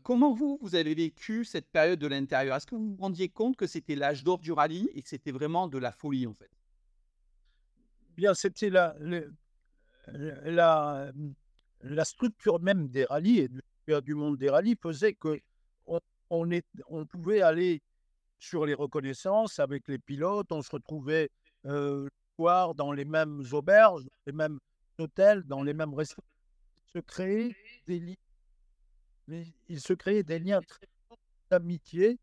Comment 0.02 0.32
vous, 0.32 0.58
vous 0.60 0.74
avez 0.74 0.94
vécu 0.94 1.44
cette 1.44 1.68
période 1.68 1.98
de 1.98 2.06
l'intérieur? 2.06 2.56
Est-ce 2.56 2.66
que 2.66 2.74
vous 2.74 2.90
vous 2.90 2.96
rendiez 2.96 3.28
compte 3.28 3.56
que 3.56 3.66
c'était 3.66 3.94
l'âge 3.94 4.24
d'or 4.24 4.38
du 4.38 4.52
rallye 4.52 4.88
et 4.94 5.02
que 5.02 5.08
c'était 5.08 5.32
vraiment 5.32 5.68
de 5.68 5.78
la 5.78 5.92
folie 5.92 6.26
en 6.26 6.34
fait? 6.34 6.50
Bien, 8.16 8.34
c'était 8.34 8.70
la, 8.70 8.96
la, 10.44 11.12
la, 11.82 12.04
structure 12.04 12.60
même 12.60 12.88
des 12.88 13.04
rallyes 13.04 13.38
et 13.38 14.00
du, 14.02 14.14
monde 14.14 14.36
des 14.36 14.50
rallyes 14.50 14.76
faisait 14.80 15.14
que 15.14 15.40
on, 16.30 16.50
est, 16.50 16.66
on 16.88 17.06
pouvait 17.06 17.42
aller 17.42 17.82
sur 18.38 18.64
les 18.64 18.74
reconnaissances 18.74 19.58
avec 19.58 19.88
les 19.88 19.98
pilotes, 19.98 20.52
on 20.52 20.62
se 20.62 20.70
retrouvait 20.70 21.30
euh, 21.66 22.08
dans 22.74 22.92
les 22.92 23.04
mêmes 23.04 23.42
auberges, 23.52 24.08
les 24.26 24.32
mêmes 24.32 24.58
hôtels, 24.98 25.42
dans 25.44 25.62
les 25.62 25.74
mêmes 25.74 25.92
restaurants. 25.92 26.24
Se 26.94 26.98
créer 27.00 27.54
des 27.86 28.00
liens, 28.00 28.14
il 29.68 29.80
se 29.80 29.92
créait 29.92 30.22
des 30.22 30.38
liens 30.38 30.60
très 30.62 30.86
d'amitié 31.50 32.18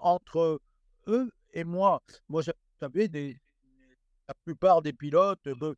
entre 0.00 0.60
eux 1.06 1.30
et 1.52 1.64
moi. 1.64 2.02
Moi, 2.28 2.42
j'avais 2.80 3.08
des, 3.08 3.38
la 4.28 4.34
plupart 4.44 4.82
des 4.82 4.92
pilotes 4.92 5.46
euh, 5.46 5.74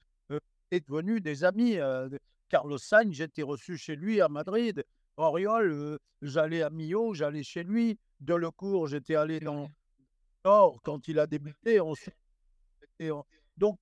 étaient 0.70 0.84
devenus 0.88 1.22
des 1.22 1.44
amis. 1.44 1.76
Euh, 1.76 2.08
Carlos 2.48 2.78
Sainz, 2.78 3.14
j'étais 3.14 3.42
reçu 3.42 3.76
chez 3.76 3.96
lui 3.96 4.20
à 4.20 4.28
Madrid. 4.28 4.82
Oriol, 5.16 5.70
euh, 5.70 5.98
j'allais 6.22 6.62
à 6.62 6.70
Millau, 6.70 7.14
j'allais 7.14 7.44
chez 7.44 7.62
lui. 7.62 7.98
Delecourt, 8.20 8.88
j'étais 8.88 9.14
allé 9.14 9.40
dans 9.40 9.62
le 9.62 9.68
Nord 10.44 10.80
quand 10.82 11.06
il 11.08 11.18
a 11.18 11.26
débuté. 11.26 11.80
On 11.80 11.94
donc, 13.56 13.78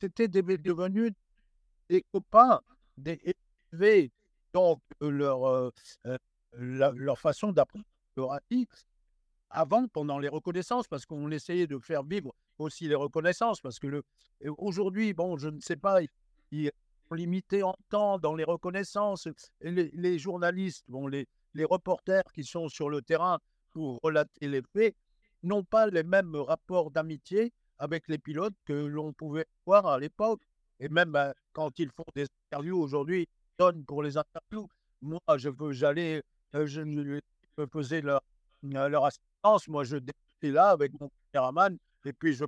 c'était 0.00 0.26
devenu 0.28 1.12
des 1.88 2.02
copains, 2.12 2.60
des 2.96 3.20
élevés. 3.72 4.10
Donc, 4.52 4.80
leur, 5.00 5.44
euh, 5.44 5.70
euh, 6.06 6.18
leur 6.52 7.18
façon 7.18 7.52
d'apprendre 7.52 7.84
avant, 9.50 9.86
pendant 9.88 10.18
les 10.18 10.28
reconnaissances, 10.28 10.88
parce 10.88 11.06
qu'on 11.06 11.30
essayait 11.30 11.66
de 11.66 11.78
faire 11.78 12.02
vivre 12.02 12.34
aussi 12.58 12.88
les 12.88 12.94
reconnaissances, 12.94 13.60
parce 13.60 13.78
que 13.78 13.86
le, 13.86 14.02
aujourd'hui, 14.58 15.14
bon, 15.14 15.36
je 15.38 15.48
ne 15.48 15.60
sais 15.60 15.76
pas, 15.76 16.00
ils 16.50 16.70
sont 17.08 17.14
limités 17.14 17.62
en 17.62 17.74
temps 17.88 18.18
dans 18.18 18.34
les 18.34 18.44
reconnaissances. 18.44 19.28
Les, 19.60 19.90
les 19.94 20.18
journalistes, 20.18 20.84
bon, 20.88 21.06
les, 21.06 21.26
les 21.54 21.64
reporters 21.64 22.24
qui 22.34 22.44
sont 22.44 22.68
sur 22.68 22.90
le 22.90 23.02
terrain 23.02 23.38
pour 23.70 23.98
relater 24.02 24.48
les 24.48 24.62
faits, 24.72 24.94
n'ont 25.42 25.64
pas 25.64 25.86
les 25.86 26.02
mêmes 26.02 26.34
rapports 26.36 26.90
d'amitié 26.90 27.52
avec 27.78 28.08
les 28.08 28.18
pilotes 28.18 28.56
que 28.64 28.72
l'on 28.72 29.12
pouvait 29.12 29.46
voir 29.64 29.86
à 29.86 29.98
l'époque. 29.98 30.42
Et 30.80 30.88
même 30.88 31.12
bah, 31.12 31.34
quand 31.52 31.78
ils 31.78 31.90
font 31.90 32.04
des 32.14 32.26
interviews 32.50 32.78
aujourd'hui, 32.80 33.28
pour 33.86 34.02
les 34.02 34.16
interviews. 34.16 34.68
Moi, 35.02 35.20
je 35.36 35.50
j'allais, 35.70 36.22
euh, 36.54 36.66
je, 36.66 37.20
je 37.56 37.66
faisais 37.72 38.00
leur, 38.00 38.22
euh, 38.64 38.88
leur 38.88 39.04
assistance. 39.04 39.68
Moi, 39.68 39.84
je 39.84 39.96
étais 39.96 40.50
là 40.50 40.70
avec 40.70 40.92
mon 41.00 41.10
caméraman 41.32 41.76
et 42.04 42.12
puis 42.12 42.34
je, 42.34 42.44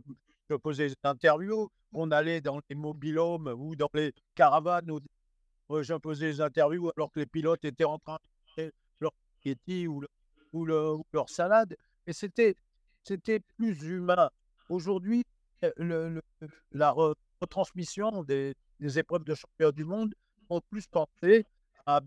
je 0.49 0.57
faisais 0.63 0.89
des 0.89 0.95
interviews. 1.05 1.71
On 1.93 2.11
allait 2.11 2.41
dans 2.41 2.61
les 2.69 2.77
mobilhomes 2.77 3.53
ou 3.57 3.75
dans 3.77 3.91
les 3.95 4.13
caravanes. 4.35 4.91
Où, 4.91 5.01
je 5.83 5.95
faisais 6.03 6.33
des 6.33 6.41
interviews 6.41 6.91
alors 6.97 7.11
que 7.13 7.21
les 7.21 7.27
pilotes 7.27 7.65
étaient 7.65 7.85
en 7.85 7.99
train 7.99 8.17
de 8.17 8.53
faire 8.55 8.71
leur 9.01 9.13
spaghetti 9.13 9.87
ou, 9.87 10.03
ou, 10.53 10.69
ou 10.69 11.05
leur 11.13 11.29
salade. 11.29 11.77
Et 12.07 12.13
c'était, 12.13 12.57
c'était 13.05 13.41
plus 13.57 13.81
humain. 13.83 14.31
Aujourd'hui, 14.69 15.25
le, 15.77 16.21
la 16.73 16.91
retransmission 17.41 18.23
des, 18.25 18.55
épreuves 18.97 19.25
de 19.25 19.35
championnat 19.35 19.73
du 19.73 19.85
monde 19.85 20.15
plus 20.59 20.87
pensé 20.89 21.47
à, 21.87 22.01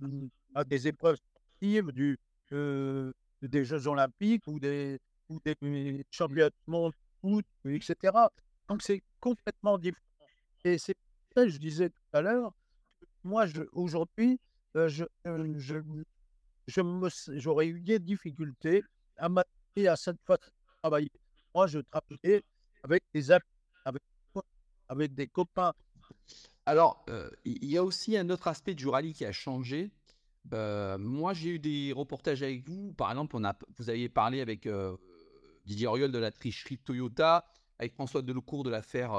des 0.66 0.88
épreuves 0.88 1.16
sportives 1.16 1.92
du, 1.92 2.20
euh, 2.52 3.14
des 3.42 3.64
Jeux 3.64 3.88
olympiques 3.88 4.46
ou 4.48 4.60
des, 4.60 5.00
ou 5.30 5.40
championnats 6.12 6.50
du 6.50 6.72
monde, 6.72 6.94
etc. 7.66 7.96
Donc 8.68 8.82
c'est 8.82 9.02
complètement 9.20 9.78
différent. 9.78 10.02
Et 10.66 10.78
c'est 10.78 10.96
ça 11.36 11.48
je 11.48 11.58
disais 11.58 11.90
tout 11.90 12.02
à 12.12 12.22
l'heure. 12.22 12.54
Moi, 13.24 13.46
aujourd'hui, 13.72 14.40
euh, 14.76 14.88
je, 14.90 15.06
euh, 15.28 15.54
je, 15.58 15.78
je 16.68 16.82
j'aurais 17.38 17.68
eu 17.68 17.80
des 17.80 18.00
difficultés 18.00 18.84
à 19.18 19.30
m'adapter 19.30 19.88
à 19.88 19.96
cette 19.96 20.22
façon 20.26 20.42
de 20.46 20.82
travailler. 20.82 21.12
Moi, 21.56 21.68
je 21.68 21.80
travaillais 21.80 22.44
avec 22.84 23.04
des 23.14 23.32
avec, 24.90 25.14
des 25.14 25.28
copains. 25.28 25.74
Alors, 26.66 27.04
euh, 27.10 27.30
il 27.44 27.66
y 27.66 27.78
a 27.78 27.84
aussi 27.84 28.16
un 28.16 28.30
autre 28.30 28.48
aspect 28.48 28.74
du 28.74 28.88
rallye 28.88 29.14
qui 29.14 29.26
a 29.26 29.32
changé. 29.32 29.92
Euh, 30.54 30.98
moi, 30.98 31.34
j'ai 31.34 31.52
eu 31.52 31.60
des 31.60 31.92
reportages 31.94 32.42
avec 32.42 32.68
vous. 32.68 32.94
Par 32.94 33.10
exemple, 33.12 33.38
vous 33.78 33.90
aviez 33.90 34.10
parlé 34.10 34.40
avec 34.40 34.66
euh, 34.66 34.96
Didier 35.66 35.88
Auriol 35.88 36.12
de 36.12 36.20
la 36.20 36.32
tricherie 36.32 36.78
Toyota, 36.78 37.46
avec 37.80 37.94
François 37.94 38.22
Delecourt 38.22 38.64
de 38.64 38.70
l'affaire 38.70 39.12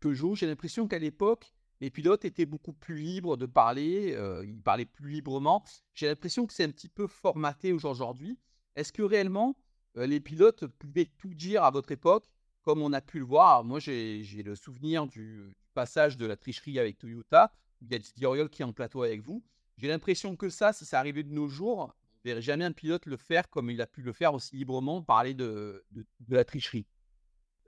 Peugeot. 0.00 0.36
J'ai 0.36 0.46
l'impression 0.46 0.88
qu'à 0.88 0.98
l'époque, 0.98 1.52
les 1.80 1.90
pilotes 1.90 2.24
étaient 2.24 2.46
beaucoup 2.46 2.72
plus 2.72 2.96
libres 2.96 3.36
de 3.36 3.46
parler, 3.46 4.16
ils 4.46 4.62
parlaient 4.62 4.86
plus 4.86 5.10
librement. 5.10 5.64
J'ai 5.94 6.06
l'impression 6.06 6.46
que 6.46 6.54
c'est 6.54 6.64
un 6.64 6.70
petit 6.70 6.88
peu 6.88 7.06
formaté 7.06 7.72
aujourd'hui. 7.72 8.38
Est-ce 8.76 8.92
que 8.92 9.02
réellement, 9.02 9.56
les 9.96 10.20
pilotes 10.20 10.66
pouvaient 10.66 11.10
tout 11.18 11.34
dire 11.34 11.64
à 11.64 11.70
votre 11.70 11.92
époque 11.92 12.24
comme 12.68 12.82
on 12.82 12.92
a 12.92 13.00
pu 13.00 13.18
le 13.18 13.24
voir, 13.24 13.64
moi 13.64 13.80
j'ai 13.80 14.22
le 14.44 14.54
souvenir 14.54 15.06
du, 15.06 15.56
passage 15.78 16.16
de 16.16 16.26
la 16.26 16.36
tricherie 16.36 16.80
avec 16.80 16.98
Toyota, 16.98 17.52
il 17.80 17.92
y 17.92 17.94
a 17.94 18.00
Dioriol 18.16 18.48
qui 18.50 18.62
est 18.62 18.64
en 18.64 18.72
plateau 18.72 19.04
avec 19.04 19.22
vous. 19.22 19.44
J'ai 19.76 19.86
l'impression 19.86 20.34
que 20.34 20.48
ça, 20.48 20.72
si 20.72 20.84
ça 20.84 20.98
arrivait 20.98 21.22
de 21.22 21.32
nos 21.32 21.46
jours, 21.46 21.78
on 21.78 21.86
ne 21.86 21.92
verrait 22.24 22.42
jamais 22.42 22.64
un 22.64 22.72
pilote 22.72 23.06
le 23.06 23.16
faire 23.16 23.48
comme 23.48 23.70
il 23.70 23.80
a 23.80 23.86
pu 23.86 24.02
le 24.02 24.12
faire 24.12 24.34
aussi 24.34 24.56
librement, 24.56 25.02
parler 25.02 25.34
de, 25.34 25.84
de, 25.92 26.34
la 26.34 26.44
tricherie. 26.44 26.84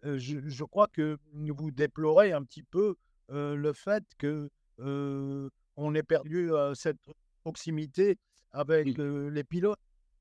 Euh, 0.05 0.19
je, 0.19 0.65
crois 0.65 0.89
que 0.89 1.19
vous 1.33 1.71
déplorez 1.71 2.33
un 2.33 2.43
petit 2.43 2.65
peu 2.65 2.97
euh, 3.31 3.55
le 3.55 3.73
fait 3.73 4.03
que 4.19 4.51
euh, 4.81 5.49
on 5.77 5.95
ait 5.95 6.03
perdu 6.03 6.51
cette 6.75 6.99
proximité 7.43 8.19
avec 8.51 8.99
les 8.99 9.45
pilotes. 9.45 9.79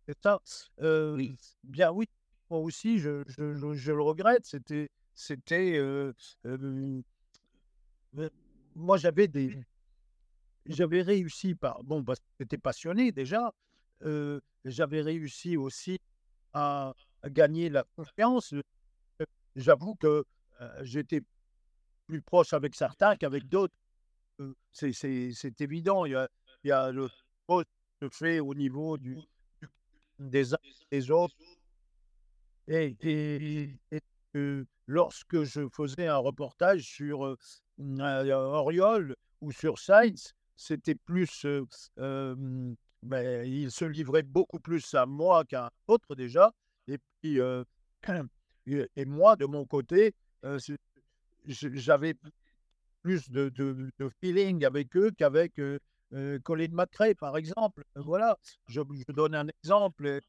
C'est 0.07 0.17
ça. 0.21 0.39
Bien 1.63 1.91
oui, 1.91 2.07
moi 2.51 2.59
aussi, 2.59 2.99
je, 2.99 3.23
je, 3.27 3.73
je 3.73 3.91
le 3.91 4.03
regrette. 4.03 4.45
C'était, 4.45 4.91
c'était, 5.15 5.77
euh, 5.77 6.13
euh, 6.45 7.01
moi 8.75 8.97
j'avais 8.97 9.27
des, 9.27 9.57
j'avais 10.65 11.01
réussi 11.01 11.55
par, 11.55 11.83
bon, 11.83 12.03
parce 12.03 12.19
que 12.19 12.25
j'étais 12.39 12.57
passionné 12.57 13.11
déjà. 13.11 13.53
Euh, 14.03 14.39
j'avais 14.65 15.01
réussi 15.01 15.57
aussi 15.57 15.99
à, 16.53 16.93
gagner 17.25 17.69
la 17.69 17.83
confiance. 17.95 18.53
J'avoue 19.55 19.95
que 19.95 20.23
j'étais 20.81 21.21
plus 22.07 22.21
proche 22.21 22.53
avec 22.53 22.75
certains 22.75 23.15
qu'avec 23.15 23.47
d'autres. 23.47 23.75
c'est, 24.71 24.93
c'est, 24.93 25.31
c'est 25.33 25.59
évident. 25.61 26.05
Il 26.05 26.13
y 26.13 26.15
a, 26.15 26.29
il 26.63 26.69
y 26.69 26.71
a 26.71 26.91
le 26.91 27.09
poste 27.45 27.69
fait 28.11 28.39
au 28.39 28.53
niveau 28.53 28.97
du, 28.97 29.17
des 30.19 30.53
uns 30.53 30.57
des 30.91 31.11
autres 31.11 31.35
et, 32.67 33.79
lorsque 34.87 35.43
je 35.43 35.67
faisais 35.69 36.07
un 36.07 36.17
reportage 36.17 36.83
sur 36.83 37.25
euh, 37.25 37.37
Oriol 37.79 39.15
ou 39.41 39.51
sur 39.51 39.79
Sainz, 39.79 40.33
c'était 40.55 40.95
plus. 40.95 41.45
Ben, 43.01 43.45
il 43.45 43.71
se 43.71 43.85
livrait 43.85 44.23
beaucoup 44.23 44.59
plus 44.59 44.93
à 44.93 45.05
moi 45.05 45.45
qu'à 45.45 45.67
un 45.67 45.69
autre 45.87 46.15
déjà. 46.15 46.51
Et 46.87 46.97
puis, 47.21 47.39
et, 48.67 49.05
moi, 49.05 49.35
de 49.37 49.45
mon 49.45 49.65
côté, 49.65 50.13
j'avais 51.45 52.15
plus 53.01 53.29
de, 53.29 53.51
feeling 54.21 54.65
avec 54.65 54.97
eux 54.97 55.11
qu'avec 55.17 55.53
Colin 56.43 56.67
McRae, 56.71 57.15
par 57.15 57.37
exemple. 57.37 57.85
Voilà, 57.95 58.37
je, 58.67 58.81
je 59.07 59.13
donne 59.13 59.35
un 59.35 59.47
exemple. 59.63 60.19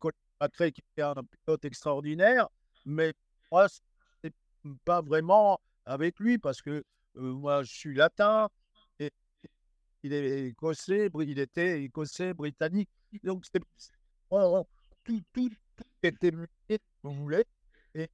Colin 0.00 0.12
Patrick 0.38 0.76
qui 0.76 0.82
était 0.92 1.02
un 1.02 1.14
pilote 1.14 1.64
extraordinaire, 1.64 2.48
mais 2.84 3.12
moi, 3.50 3.66
c'est 4.22 4.34
pas 4.84 5.02
vraiment 5.02 5.60
avec 5.88 6.20
lui 6.20 6.38
parce 6.38 6.62
que 6.62 6.84
moi, 7.14 7.62
je 7.64 7.72
suis 7.72 7.94
latin 7.94 8.48
et 9.00 9.10
il 10.02 10.12
est 10.12 10.48
écossais, 10.48 11.10
il 11.20 11.38
était 11.38 11.82
écossais, 11.82 12.34
britannique. 12.34 12.90
Donc, 13.24 13.44
tout, 14.30 15.22
tout, 15.32 15.50
tout 15.76 15.84
était 16.02 16.30
muté, 16.30 16.78
vous 17.02 17.14
voulez. 17.14 17.44
Et 17.94 18.08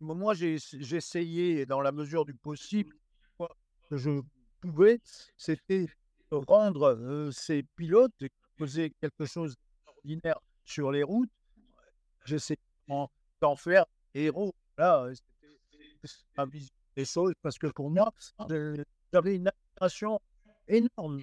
moi, 0.00 0.34
j'ai 0.34 0.56
essayé, 0.96 1.66
dans 1.66 1.80
la 1.80 1.92
mesure 1.92 2.24
du 2.24 2.34
possible, 2.34 2.94
que 3.90 3.96
je 3.96 4.20
pouvais, 4.60 5.00
c'était 5.36 5.86
rendre 6.30 7.30
ces 7.32 7.62
pilotes 7.76 8.14
qui 8.18 8.92
quelque 9.00 9.26
chose 9.26 9.54
d'ordinaire 9.84 10.40
sur 10.64 10.90
les 10.90 11.02
routes. 11.02 11.30
J'essayais 12.24 12.58
d'en 12.88 13.56
faire 13.56 13.84
héros. 14.14 14.54
Là, 14.78 15.08
c'était 15.12 15.35
des 16.96 17.04
choses 17.04 17.34
parce 17.42 17.58
que 17.58 17.66
pour 17.68 17.90
moi, 17.90 18.12
j'avais 19.12 19.36
une 19.36 19.48
admiration 19.48 20.20
énorme 20.68 21.22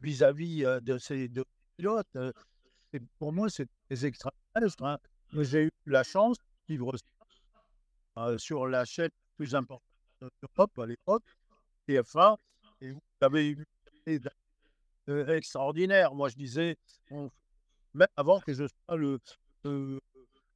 vis-à-vis 0.00 0.62
de 0.82 0.98
ces 0.98 1.28
deux 1.28 1.44
pilotes. 1.76 2.18
Et 2.92 3.00
pour 3.18 3.32
moi, 3.32 3.48
c'est 3.50 3.68
des 3.90 4.06
extraterrestres. 4.06 4.82
Hein. 4.82 4.98
J'ai 5.32 5.64
eu 5.64 5.70
la 5.86 6.02
chance 6.02 6.38
de 6.38 6.74
vivre 6.74 6.92
sur 8.38 8.66
la 8.66 8.84
chaîne 8.84 9.10
plus 9.36 9.54
importante 9.54 9.82
d'Europe 10.20 10.78
à 10.78 10.86
l'époque, 10.86 11.24
TF1, 11.88 12.36
et 12.80 12.90
vous 12.90 13.00
avez 13.20 13.50
eu 13.50 13.66
euh, 15.08 15.26
extraordinaire. 15.36 16.14
Moi, 16.14 16.28
je 16.28 16.36
disais, 16.36 16.76
même 17.10 18.08
avant 18.16 18.40
que 18.40 18.52
je 18.52 18.64
sois 18.66 18.96
le, 18.96 19.18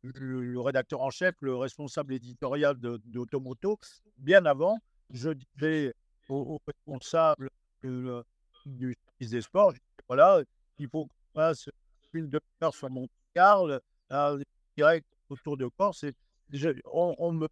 le, 0.03 0.61
rédacteur 0.61 1.01
en 1.01 1.11
chef, 1.11 1.35
le 1.41 1.57
responsable 1.57 2.15
éditorial 2.15 2.77
d'Automoto, 2.79 3.79
bien 4.19 4.45
avant, 4.47 4.79
je 5.11 5.31
disais 5.31 5.95
au, 6.29 6.61
responsable 6.67 7.51
du 7.83 8.95
service 8.95 9.31
des 9.31 9.41
sports, 9.41 9.73
voilà, 10.09 10.43
il 10.79 10.89
faut 10.89 11.07
qu'on 11.07 11.41
fasse 11.41 11.69
une 12.13 12.29
demi-heure 12.29 12.75
sur 12.75 12.91
Monte-Carlo, 12.91 13.79
direct 14.77 15.07
autour 15.29 15.57
de 15.57 15.69
Corse. 15.69 16.05
On, 16.93 17.33
me, 17.33 17.49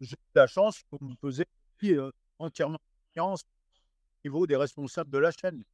j'ai 0.00 0.14
eu 0.14 0.30
la 0.34 0.46
chance 0.46 0.82
qu'on 0.90 1.04
me 1.04 1.14
faisait 1.20 1.46
euh, 1.84 2.10
entièrement 2.38 2.78
confiance 3.08 3.42
au 3.42 4.28
niveau 4.28 4.46
des 4.46 4.56
responsables 4.56 5.10
de 5.10 5.18
la 5.18 5.30
chaîne. 5.30 5.64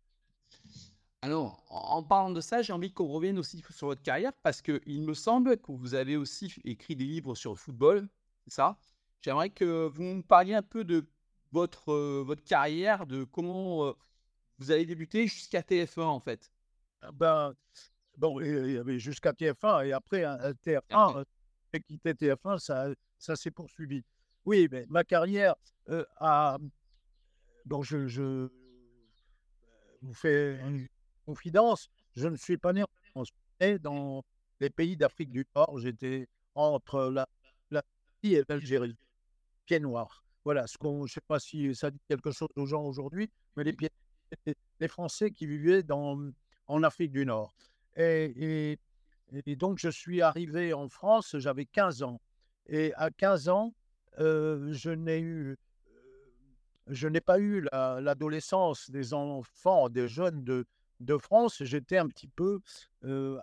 Alors, 1.20 1.64
en 1.68 2.02
parlant 2.04 2.30
de 2.30 2.40
ça, 2.40 2.62
j'ai 2.62 2.72
envie 2.72 2.92
qu'on 2.92 3.08
revienne 3.08 3.38
aussi 3.38 3.62
sur 3.70 3.88
votre 3.88 4.02
carrière 4.02 4.32
parce 4.42 4.62
qu'il 4.62 5.02
me 5.02 5.14
semble 5.14 5.58
que 5.58 5.72
vous 5.72 5.94
avez 5.94 6.16
aussi 6.16 6.54
écrit 6.64 6.94
des 6.94 7.04
livres 7.04 7.34
sur 7.34 7.50
le 7.50 7.56
football, 7.56 8.08
c'est 8.44 8.54
ça? 8.54 8.78
J'aimerais 9.20 9.50
que 9.50 9.88
vous 9.88 10.02
me 10.02 10.22
parliez 10.22 10.54
un 10.54 10.62
peu 10.62 10.84
de 10.84 11.04
votre, 11.50 11.92
euh, 11.92 12.22
votre 12.24 12.44
carrière, 12.44 13.04
de 13.04 13.24
comment 13.24 13.86
euh, 13.86 13.92
vous 14.58 14.70
avez 14.70 14.86
débuté 14.86 15.26
jusqu'à 15.26 15.60
TF1 15.60 16.02
en 16.02 16.20
fait. 16.20 16.52
Ah 17.02 17.10
ben, 17.10 17.52
bon, 18.16 18.40
il 18.40 18.72
y 18.72 18.78
avait 18.78 19.00
jusqu'à 19.00 19.32
TF1 19.32 19.86
et 19.86 19.92
après 19.92 20.22
TF1, 20.64 21.24
j'ai 21.74 21.80
quitté 21.80 22.12
TF1, 22.12 22.58
ça, 22.60 22.90
ça 23.18 23.34
s'est 23.34 23.50
poursuivi. 23.50 24.04
Oui, 24.44 24.68
mais 24.70 24.86
ma 24.88 25.02
carrière 25.02 25.56
a. 26.18 26.58
Bon, 27.64 27.82
je, 27.82 28.06
je 28.06 28.48
vous 30.00 30.14
fais 30.14 30.58
confidence, 31.28 31.90
je 32.16 32.26
ne 32.26 32.36
suis 32.36 32.56
pas 32.56 32.72
né 32.72 32.82
en 32.82 32.88
France, 33.10 33.28
mais 33.60 33.78
dans 33.78 34.24
les 34.60 34.70
pays 34.70 34.96
d'Afrique 34.96 35.30
du 35.30 35.46
Nord. 35.54 35.78
J'étais 35.78 36.26
entre 36.54 37.10
la, 37.10 37.28
la 37.70 37.82
et 38.22 38.42
l'Algérie, 38.48 38.96
pieds 39.66 39.78
noirs. 39.78 40.24
Voilà, 40.44 40.66
ce 40.66 40.78
qu'on, 40.78 41.06
je 41.06 41.12
ne 41.12 41.14
sais 41.14 41.20
pas 41.20 41.38
si 41.38 41.74
ça 41.74 41.90
dit 41.90 42.00
quelque 42.08 42.30
chose 42.30 42.48
aux 42.56 42.64
gens 42.64 42.82
aujourd'hui, 42.82 43.30
mais 43.56 43.64
les, 43.64 43.74
pieds, 43.74 43.90
les 44.80 44.88
Français 44.88 45.30
qui 45.30 45.46
vivaient 45.46 45.82
dans, 45.82 46.18
en 46.66 46.82
Afrique 46.82 47.12
du 47.12 47.26
Nord. 47.26 47.52
Et, 47.96 48.78
donc, 49.56 49.78
je 49.78 49.90
suis 49.90 50.22
arrivé 50.22 50.72
en 50.72 50.88
France, 50.88 51.36
j'avais 51.36 51.66
15 51.66 52.02
ans. 52.02 52.20
Et 52.66 52.94
à 52.94 53.10
15 53.10 53.50
ans, 53.50 53.74
euh, 54.18 54.72
je 54.72 54.90
n'ai 54.90 55.20
eu, 55.20 55.58
je 56.86 57.06
n'ai 57.08 57.20
pas 57.20 57.38
eu 57.38 57.60
l'adolescence 57.70 58.90
des 58.90 59.12
enfants, 59.12 59.90
des 59.90 60.08
jeunes 60.08 60.42
de, 60.42 60.64
de 61.00 61.16
France, 61.16 61.62
j'étais 61.62 61.98
un 61.98 62.08
petit 62.08 62.28
peu 62.28 62.60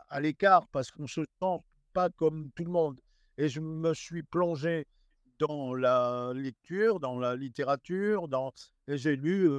à 0.09 0.19
l'écart 0.19 0.67
parce 0.67 0.91
qu'on 0.91 1.03
ne 1.03 1.07
se 1.07 1.21
sent 1.21 1.57
pas 1.93 2.09
comme 2.09 2.51
tout 2.51 2.65
le 2.65 2.71
monde. 2.71 2.99
Et 3.37 3.49
je 3.49 3.59
me 3.59 3.93
suis 3.93 4.23
plongé 4.23 4.87
dans 5.39 5.73
la 5.73 6.31
lecture, 6.33 6.99
dans 6.99 7.19
la 7.19 7.35
littérature, 7.35 8.27
dans... 8.27 8.53
et 8.87 8.97
j'ai 8.97 9.17
lu, 9.17 9.49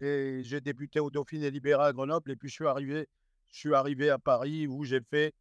et 0.00 0.40
j'ai 0.42 0.60
débuté 0.62 1.00
au 1.00 1.10
Dauphiné 1.10 1.50
libéré 1.50 1.82
à 1.82 1.92
Grenoble, 1.92 2.30
et 2.30 2.36
puis 2.36 2.48
je 2.48 2.54
suis 2.54 2.66
arrivé, 2.66 3.06
je 3.48 3.58
suis 3.58 3.74
arrivé 3.74 4.08
à 4.08 4.18
Paris 4.18 4.66
où 4.66 4.84
j'ai 4.84 5.02
fait. 5.02 5.34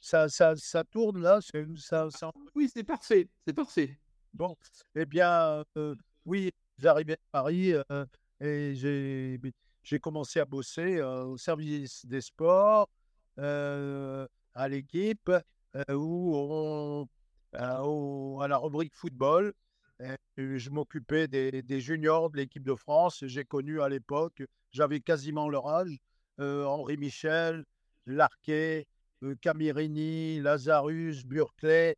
Ça, 0.00 0.28
ça, 0.28 0.54
ça 0.56 0.84
tourne 0.84 1.20
là 1.20 1.40
ça, 1.76 2.10
ça... 2.10 2.30
Oui, 2.54 2.70
c'est 2.72 2.84
parfait, 2.84 3.28
c'est 3.46 3.54
parfait. 3.54 3.98
Bon, 4.32 4.56
eh 4.94 5.04
bien, 5.06 5.62
oui, 6.24 6.50
j'arrivais 6.78 7.14
à 7.14 7.42
Paris 7.42 7.74
et 8.40 8.74
j'ai 8.74 9.38
j'ai 9.84 10.00
commencé 10.00 10.40
à 10.40 10.44
bosser 10.46 11.00
au 11.00 11.36
service 11.36 12.04
des 12.06 12.22
sports, 12.22 12.88
à 13.36 14.68
l'équipe, 14.68 15.30
ou 15.90 17.06
à 17.52 18.48
la 18.48 18.56
rubrique 18.56 18.94
football. 18.94 19.52
je 20.36 20.70
m'occupais 20.70 21.28
des, 21.28 21.80
juniors 21.80 22.30
de 22.30 22.38
l'équipe 22.38 22.64
de 22.64 22.74
France. 22.74 23.22
J'ai 23.26 23.44
connu 23.44 23.80
à 23.82 23.88
l'époque, 23.88 24.42
j'avais 24.72 25.00
quasiment 25.00 25.48
leur 25.48 25.68
âge, 25.68 25.98
Henri 26.38 26.96
Michel, 26.96 27.64
Larquet, 28.06 28.86
Camirini, 29.42 30.40
Lazarus, 30.40 31.24
Burclay, 31.26 31.96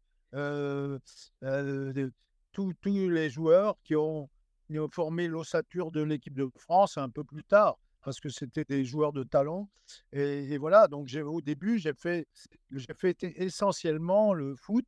tous 2.52 2.72
les 2.84 3.30
joueurs 3.30 3.76
qui 3.84 3.94
ont 3.94 4.28
formé 4.90 5.28
l'ossature 5.28 5.90
de 5.90 6.02
l'équipe 6.02 6.34
de 6.34 6.48
France 6.56 6.98
un 6.98 7.08
peu 7.08 7.24
plus 7.24 7.44
tard, 7.44 7.78
parce 8.02 8.20
que 8.20 8.28
c'était 8.28 8.64
des 8.64 8.84
joueurs 8.84 9.12
de 9.12 9.22
talent. 9.22 9.68
Et, 10.12 10.58
voilà, 10.58 10.88
donc 10.88 11.08
au 11.24 11.40
début, 11.40 11.78
j'ai 11.78 11.94
fait, 11.94 12.26
fait 12.98 13.16
essentiellement 13.22 14.34
le 14.34 14.54
foot, 14.56 14.86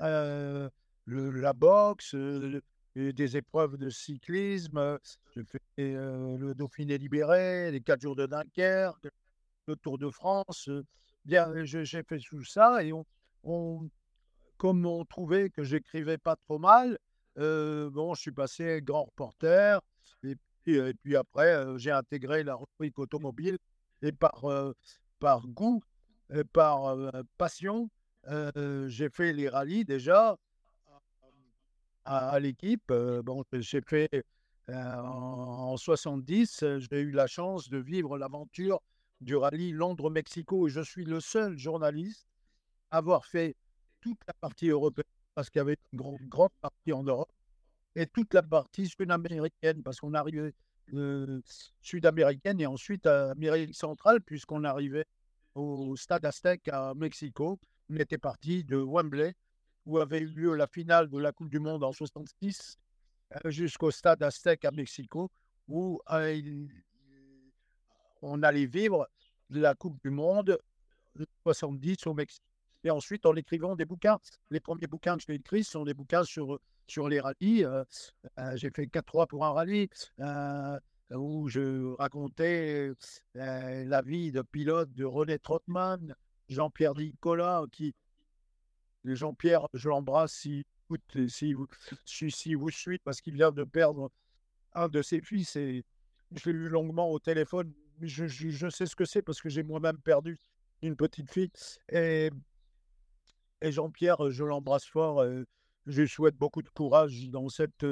euh, 0.00 0.68
la 1.06 1.52
boxe, 1.52 2.14
des 2.94 3.36
épreuves 3.36 3.76
de 3.78 3.88
cyclisme. 3.88 4.98
J'ai 5.34 5.44
fait 5.44 5.60
euh, 5.78 6.36
le 6.36 6.54
Dauphiné 6.54 6.98
libéré, 6.98 7.70
les 7.70 7.80
quatre 7.80 8.02
jours 8.02 8.16
de 8.16 8.26
Dunkerque, 8.26 9.08
le 9.66 9.76
Tour 9.76 9.98
de 9.98 10.10
France. 10.10 10.68
bien, 11.24 11.64
j'ai 11.64 11.84
fait 11.84 12.18
tout 12.18 12.44
ça 12.44 12.84
et 12.84 12.92
on, 12.92 13.90
comme 14.56 14.86
on 14.86 15.04
trouvait 15.04 15.50
que 15.50 15.62
j'écrivais 15.62 16.18
pas 16.18 16.36
trop 16.36 16.58
mal, 16.58 16.98
bon, 17.36 18.14
je 18.14 18.20
suis 18.20 18.32
passé 18.32 18.80
grand 18.82 19.04
reporter. 19.04 19.80
Et 20.22 20.36
puis, 20.62 21.16
après, 21.16 21.78
j'ai 21.78 21.90
intégré 21.90 22.42
la 22.44 22.54
rubrique 22.54 22.98
automobile. 22.98 23.58
Et 24.02 24.12
par, 24.12 24.44
par 25.18 25.46
goût, 25.46 25.82
et 26.34 26.44
par 26.44 26.96
passion, 27.38 27.90
j'ai 28.86 29.08
fait 29.10 29.32
les 29.32 29.48
rallyes 29.48 29.84
déjà 29.84 30.36
à, 32.04 32.38
l'équipe. 32.40 32.92
bon, 32.92 33.44
j'ai 33.52 33.80
fait 33.80 34.08
en, 34.68 35.76
70, 35.76 36.64
j'ai 36.78 37.00
eu 37.00 37.10
la 37.10 37.26
chance 37.26 37.68
de 37.68 37.78
vivre 37.78 38.18
l'aventure 38.18 38.80
du 39.20 39.36
rallye 39.36 39.72
Londres-Mexico. 39.72 40.68
Et 40.68 40.70
je 40.70 40.80
suis 40.80 41.04
le 41.04 41.20
seul 41.20 41.58
journaliste 41.58 42.26
à 42.90 42.98
avoir 42.98 43.24
fait 43.24 43.56
toute 44.00 44.18
la 44.26 44.34
partie 44.34 44.68
européenne 44.68 45.04
parce 45.34 45.48
qu'il 45.48 45.60
y 45.60 45.62
avait 45.62 45.76
une 45.92 45.98
grande, 45.98 46.20
grande 46.28 46.50
en 46.90 47.04
Europe, 47.04 47.30
et 47.94 48.06
toute 48.06 48.34
la 48.34 48.42
partie 48.42 48.88
sud-américaine, 48.88 49.82
parce 49.82 50.00
qu'on 50.00 50.14
arrivait 50.14 50.54
euh, 50.94 51.40
sud-américaine 51.80 52.60
et 52.60 52.66
ensuite 52.66 53.06
à 53.06 53.30
Amérique 53.30 53.74
centrale, 53.74 54.20
puisqu'on 54.20 54.64
arrivait 54.64 55.06
au 55.54 55.94
stade 55.96 56.24
Aztec 56.24 56.66
à 56.68 56.94
Mexico. 56.94 57.60
On 57.90 57.96
était 57.96 58.18
parti 58.18 58.64
de 58.64 58.76
Wembley, 58.76 59.34
où 59.86 59.98
avait 59.98 60.20
eu 60.20 60.26
lieu 60.26 60.54
la 60.54 60.66
finale 60.66 61.08
de 61.08 61.18
la 61.18 61.32
Coupe 61.32 61.50
du 61.50 61.60
Monde 61.60 61.84
en 61.84 61.92
66, 61.92 62.78
euh, 63.44 63.50
jusqu'au 63.50 63.90
stade 63.90 64.22
Aztec 64.22 64.64
à 64.64 64.70
Mexico, 64.70 65.30
où 65.68 66.00
euh, 66.10 66.66
on 68.22 68.42
allait 68.42 68.66
vivre 68.66 69.08
la 69.50 69.74
Coupe 69.74 70.00
du 70.02 70.10
Monde 70.10 70.58
70 71.44 72.06
au 72.06 72.14
Mexique 72.14 72.42
et 72.84 72.90
ensuite 72.90 73.26
en 73.26 73.34
écrivant 73.36 73.76
des 73.76 73.84
bouquins. 73.84 74.18
Les 74.50 74.60
premiers 74.60 74.86
bouquins 74.86 75.16
que 75.16 75.24
j'ai 75.26 75.34
écrits 75.34 75.64
sont 75.64 75.84
des 75.84 75.94
bouquins 75.94 76.24
sur, 76.24 76.58
sur 76.86 77.08
les 77.08 77.20
rallyes. 77.20 77.64
Euh, 77.64 77.84
euh, 78.38 78.56
j'ai 78.56 78.70
fait 78.70 78.86
4-3 78.86 79.26
pour 79.26 79.44
un 79.44 79.52
rallye 79.52 79.88
euh, 80.20 80.78
où 81.10 81.48
je 81.48 81.94
racontais 81.96 82.92
la 83.34 84.02
vie 84.02 84.32
de 84.32 84.42
pilote 84.42 84.92
de 84.92 85.04
René 85.04 85.38
Trotman, 85.38 86.14
Jean-Pierre 86.48 86.94
Nicolas, 86.94 87.64
qui 87.70 87.94
Jean-Pierre, 89.04 89.66
je 89.74 89.88
l'embrasse 89.88 90.32
si, 90.32 90.64
si, 91.28 91.52
vous, 91.54 91.66
si, 92.06 92.54
vous 92.54 92.70
suivez 92.70 92.98
parce 92.98 93.20
qu'il 93.20 93.34
vient 93.34 93.50
de 93.50 93.64
perdre 93.64 94.10
un 94.74 94.88
de 94.88 95.02
ses 95.02 95.20
fils 95.20 95.56
et 95.56 95.84
je 96.34 96.50
l'ai 96.50 96.56
eu 96.56 96.68
longuement 96.68 97.10
au 97.10 97.18
téléphone. 97.18 97.72
Je, 98.00 98.26
je 98.26 98.68
sais 98.70 98.86
ce 98.86 98.96
que 98.96 99.04
c'est 99.04 99.22
parce 99.22 99.40
que 99.40 99.48
j'ai 99.48 99.62
moi-même 99.62 99.98
perdu 99.98 100.38
une 100.82 100.96
petite 100.96 101.30
fille. 101.30 101.50
Et 101.90 102.30
et 103.62 103.70
Jean-Pierre, 103.70 104.30
je 104.30 104.44
l'embrasse 104.44 104.86
fort. 104.86 105.24
Je 105.86 106.06
souhaite 106.06 106.36
beaucoup 106.36 106.62
de 106.62 106.68
courage 106.68 107.28
dans 107.30 107.48
cette 107.48 107.84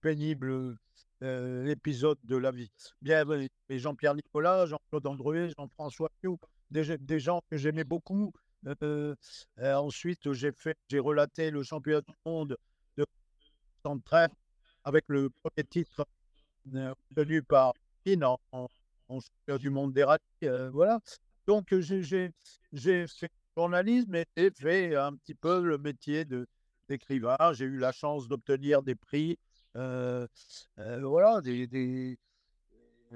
pénible 0.00 0.76
épisode 1.20 2.18
de 2.24 2.36
la 2.36 2.50
vie. 2.50 2.70
Bien, 3.02 3.24
Jean-Pierre 3.70 4.14
Nicolas, 4.14 4.66
Jean-Claude 4.66 5.06
André, 5.06 5.50
Jean-François 5.56 6.10
des, 6.70 6.98
des 6.98 7.20
gens 7.20 7.40
que 7.50 7.56
j'aimais 7.56 7.84
beaucoup. 7.84 8.32
ensuite, 9.60 10.32
j'ai 10.32 10.98
relaté 10.98 11.50
le 11.50 11.62
championnat 11.62 12.00
du 12.02 12.14
monde 12.24 12.56
de 12.96 13.06
113 13.84 14.28
avec 14.84 15.04
le 15.08 15.30
premier 15.30 15.66
titre 15.68 16.06
obtenu 17.10 17.42
par 17.42 17.72
Pin 18.04 18.22
en, 18.22 18.38
en, 18.52 18.68
championnat 19.08 19.58
du 19.58 19.70
monde 19.70 19.92
des 19.92 20.04
rallyes. 20.04 20.70
voilà. 20.72 21.00
Donc, 21.46 21.72
j'ai 21.78 22.12
fait 23.06 23.30
journalisme 23.56 24.14
et 24.14 24.50
fait 24.50 24.94
un 24.94 25.14
petit 25.14 25.34
peu 25.34 25.62
le 25.62 25.78
métier 25.78 26.24
d'écrivain. 26.88 27.36
J'ai 27.52 27.64
eu 27.64 27.78
la 27.78 27.92
chance 27.92 28.28
d'obtenir 28.28 28.82
des 28.82 28.94
prix, 28.94 29.38
euh, 29.76 30.26
euh, 30.78 31.00
voilà, 31.02 31.40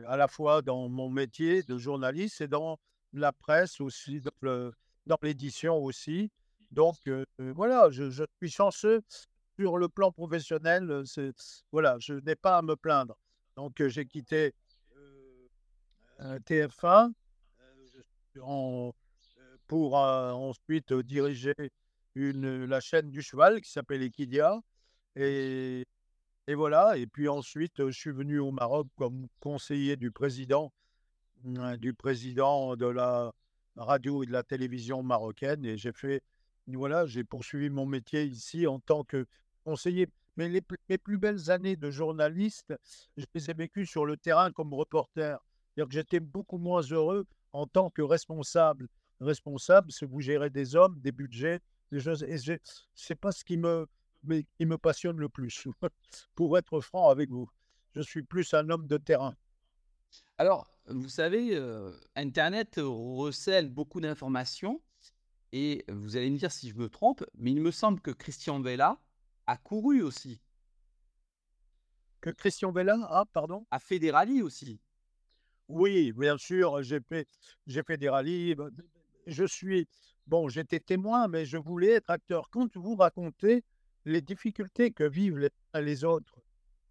à 0.07 0.17
la 0.17 0.29
fois 0.29 0.63
dans 0.63 0.89
mon 0.89 1.11
métier 1.11 1.63
de 1.63 1.77
journaliste 1.77 2.41
et 2.41 2.49
dans 2.49 2.79
la 3.13 3.33
presse 3.33 3.81
aussi, 3.81 4.23
dans 4.43 5.19
l'édition 5.23 5.77
aussi. 5.77 6.31
Donc 6.71 6.97
euh, 7.09 7.25
voilà, 7.39 7.91
je, 7.91 8.11
je, 8.11 8.25
suis 8.39 8.51
chanceux 8.51 9.03
sur 9.59 9.77
le 9.77 9.89
plan 9.89 10.11
professionnel. 10.11 11.03
Voilà, 11.71 11.99
je 11.99 12.15
n'ai 12.15 12.37
pas 12.37 12.59
à 12.59 12.63
me 12.63 12.77
plaindre. 12.77 13.17
Donc 13.57 13.87
j'ai 13.87 14.07
quitté 14.07 14.55
TF1 16.19 17.13
en, 18.41 18.93
pour 19.71 19.95
ensuite 19.95 20.93
diriger 20.93 21.55
une, 22.17 22.65
la 22.65 22.81
chaîne 22.81 23.09
du 23.09 23.23
cheval 23.23 23.61
qui 23.61 23.71
s'appelle 23.71 24.03
Equidia. 24.03 24.61
Et, 25.15 25.87
voilà. 26.49 26.99
Et 26.99 27.07
puis 27.07 27.29
ensuite, 27.29 27.87
je 27.87 27.97
suis 27.97 28.11
venu 28.11 28.41
au 28.41 28.51
Maroc 28.51 28.89
comme 28.97 29.29
conseiller 29.39 29.95
du 29.95 30.11
président, 30.11 30.73
du 31.79 31.95
président 31.95 32.75
de 32.75 32.87
la 32.87 33.31
radio 33.77 34.25
et 34.25 34.27
de 34.27 34.33
la 34.33 34.43
télévision 34.43 35.05
marocaine. 35.05 35.65
Et 35.65 35.77
j'ai 35.77 35.93
fait, 35.93 36.21
voilà, 36.67 37.07
j'ai 37.07 37.23
poursuivi 37.23 37.71
mon 37.71 37.87
métier 37.87 38.25
ici 38.25 38.67
en 38.67 38.81
tant 38.81 39.05
que 39.05 39.25
conseiller. 39.65 40.09
Mais 40.37 40.49
les, 40.49 40.63
mes 40.89 40.99
plus 40.99 41.19
belles 41.19 41.49
années 41.49 41.77
de 41.77 41.93
journaliste, 41.93 42.75
je 43.17 43.25
les 43.37 43.51
ai 43.51 43.55
vécues 43.55 43.87
sur 43.87 44.05
le 44.05 44.17
terrain 44.17 44.51
comme 44.51 44.75
reporter. 44.75 45.39
C'est-à-dire 45.77 45.89
que 45.89 45.95
j'étais 45.95 46.19
beaucoup 46.19 46.59
moins 46.59 46.83
heureux 46.83 47.25
en 47.53 47.69
tant 47.69 47.89
que 47.89 48.03
responsable. 48.03 48.89
Responsable, 49.21 49.93
c'est 49.93 50.07
vous 50.07 50.21
gérez 50.21 50.51
des 50.51 50.75
hommes, 50.75 50.99
des 51.01 51.13
budgets, 51.13 51.61
des 51.93 52.01
choses. 52.01 52.23
Et 52.23 52.37
c'est 52.95 53.15
pas 53.15 53.33
ce 53.33 53.45
qui 53.45 53.57
me, 53.57 53.87
mais, 54.23 54.45
qui 54.57 54.67
me 54.67 54.79
passionne 54.79 55.19
le 55.19 55.29
plus, 55.29 55.67
pour 56.35 56.57
être 56.59 56.81
franc 56.81 57.11
avec 57.11 57.31
vous. 57.31 57.49
Je 57.95 58.01
suis 58.01 58.23
plus 58.23 58.55
un 58.55 58.69
homme 58.71 58.87
de 58.87 58.97
terrain. 58.97 59.35
Alors, 60.39 60.71
vous 60.87 61.09
savez, 61.09 61.55
euh, 61.55 61.93
Internet 62.17 62.77
recèle 62.79 63.69
beaucoup 63.69 64.01
d'informations. 64.01 64.81
Et 65.53 65.85
vous 65.89 66.17
allez 66.17 66.31
me 66.31 66.39
dire 66.39 66.53
si 66.53 66.69
je 66.69 66.77
me 66.77 66.89
trompe, 66.89 67.25
mais 67.35 67.51
il 67.51 67.61
me 67.61 67.73
semble 67.73 68.01
que 68.01 68.13
Christian 68.13 68.61
Vella 68.61 69.01
a 69.47 69.57
couru 69.57 70.01
aussi. 70.01 70.41
Que 72.21 72.31
Christian 72.31 72.71
Vella 72.71 72.97
a, 73.09 73.25
pardon? 73.27 73.67
A 73.71 73.81
fait 73.81 73.99
des 73.99 74.13
rallyes 74.13 74.43
aussi. 74.43 74.81
Oui, 75.69 76.13
bien 76.13 76.39
sûr, 76.39 76.83
j'ai 76.83 77.01
fait, 77.01 77.27
j'ai 77.67 77.83
fait 77.83 77.97
des 77.97 78.09
rallyes. 78.09 78.55
Je 79.27 79.45
suis, 79.45 79.89
bon, 80.27 80.49
j'étais 80.49 80.81
témoin, 80.81 81.29
mais 81.29 81.45
je 81.45 81.57
voulais 81.57 81.93
être 81.93 82.11
acteur. 82.11 82.49
Quand 82.51 82.77
vous 82.77 82.97
racontez 82.97 83.65
les 84.05 84.21
difficultés 84.21 84.93
que 84.93 85.05
vivent 85.05 85.39
les 85.39 85.51
les 85.75 86.05
autres, 86.05 86.41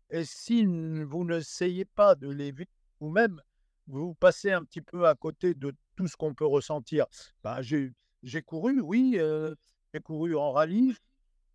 et 0.09 0.25
si 0.25 0.65
vous 0.65 1.25
n'essayez 1.25 1.85
pas 1.85 2.15
de 2.15 2.29
les 2.29 2.51
vivre 2.51 2.69
vous-même, 2.99 3.41
vous 3.87 4.13
passez 4.13 4.51
un 4.51 4.63
petit 4.63 4.81
peu 4.81 5.07
à 5.07 5.15
côté 5.15 5.53
de 5.53 5.73
tout 5.95 6.07
ce 6.07 6.15
qu'on 6.15 6.33
peut 6.33 6.45
ressentir. 6.45 7.05
Bah, 7.43 7.61
j'ai, 7.61 7.91
couru, 8.45 8.81
oui, 8.81 9.15
euh, 9.17 9.53
j'ai 9.93 9.99
couru 9.99 10.35
en 10.35 10.51
rallye, 10.51 10.95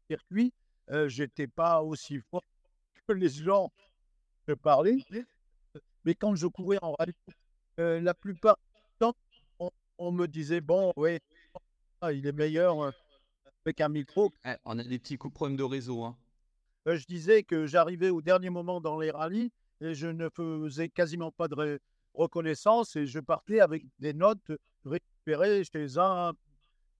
circuit. 0.08 0.52
Euh, 0.90 1.08
j'étais 1.08 1.46
pas 1.46 1.82
aussi 1.82 2.18
fort 2.30 2.44
que 3.06 3.12
les 3.12 3.28
gens 3.28 3.72
que 4.46 4.52
parlaient, 4.52 4.98
mais 6.04 6.14
quand 6.14 6.34
je 6.34 6.46
courais 6.46 6.78
en 6.82 6.92
rallye, 6.94 7.14
euh, 7.80 8.00
la 8.00 8.14
plupart 8.14 8.58
on, 9.98 10.12
me 10.12 10.26
disait 10.26 10.60
bon, 10.60 10.92
oui, 10.96 11.18
ah, 12.00 12.12
il 12.12 12.26
est 12.26 12.32
meilleur 12.32 12.82
euh, 12.82 12.90
avec 13.64 13.80
un 13.80 13.88
micro. 13.88 14.32
Eh, 14.44 14.54
on 14.64 14.78
a 14.78 14.84
des 14.84 14.98
petits 14.98 15.16
coups 15.16 15.34
problèmes 15.34 15.56
de 15.56 15.62
réseau. 15.62 16.04
Hein. 16.04 16.16
Euh, 16.86 16.96
je 16.96 17.06
disais 17.06 17.42
que 17.42 17.66
j'arrivais 17.66 18.10
au 18.10 18.20
dernier 18.20 18.50
moment 18.50 18.80
dans 18.80 18.98
les 18.98 19.10
rallyes 19.10 19.52
et 19.80 19.94
je 19.94 20.06
ne 20.06 20.28
faisais 20.28 20.88
quasiment 20.88 21.32
pas 21.32 21.48
de 21.48 21.80
reconnaissance 22.14 22.96
et 22.96 23.06
je 23.06 23.20
partais 23.20 23.60
avec 23.60 23.84
des 23.98 24.12
notes 24.12 24.52
récupérées 24.84 25.64
chez 25.64 25.98
un, 25.98 26.32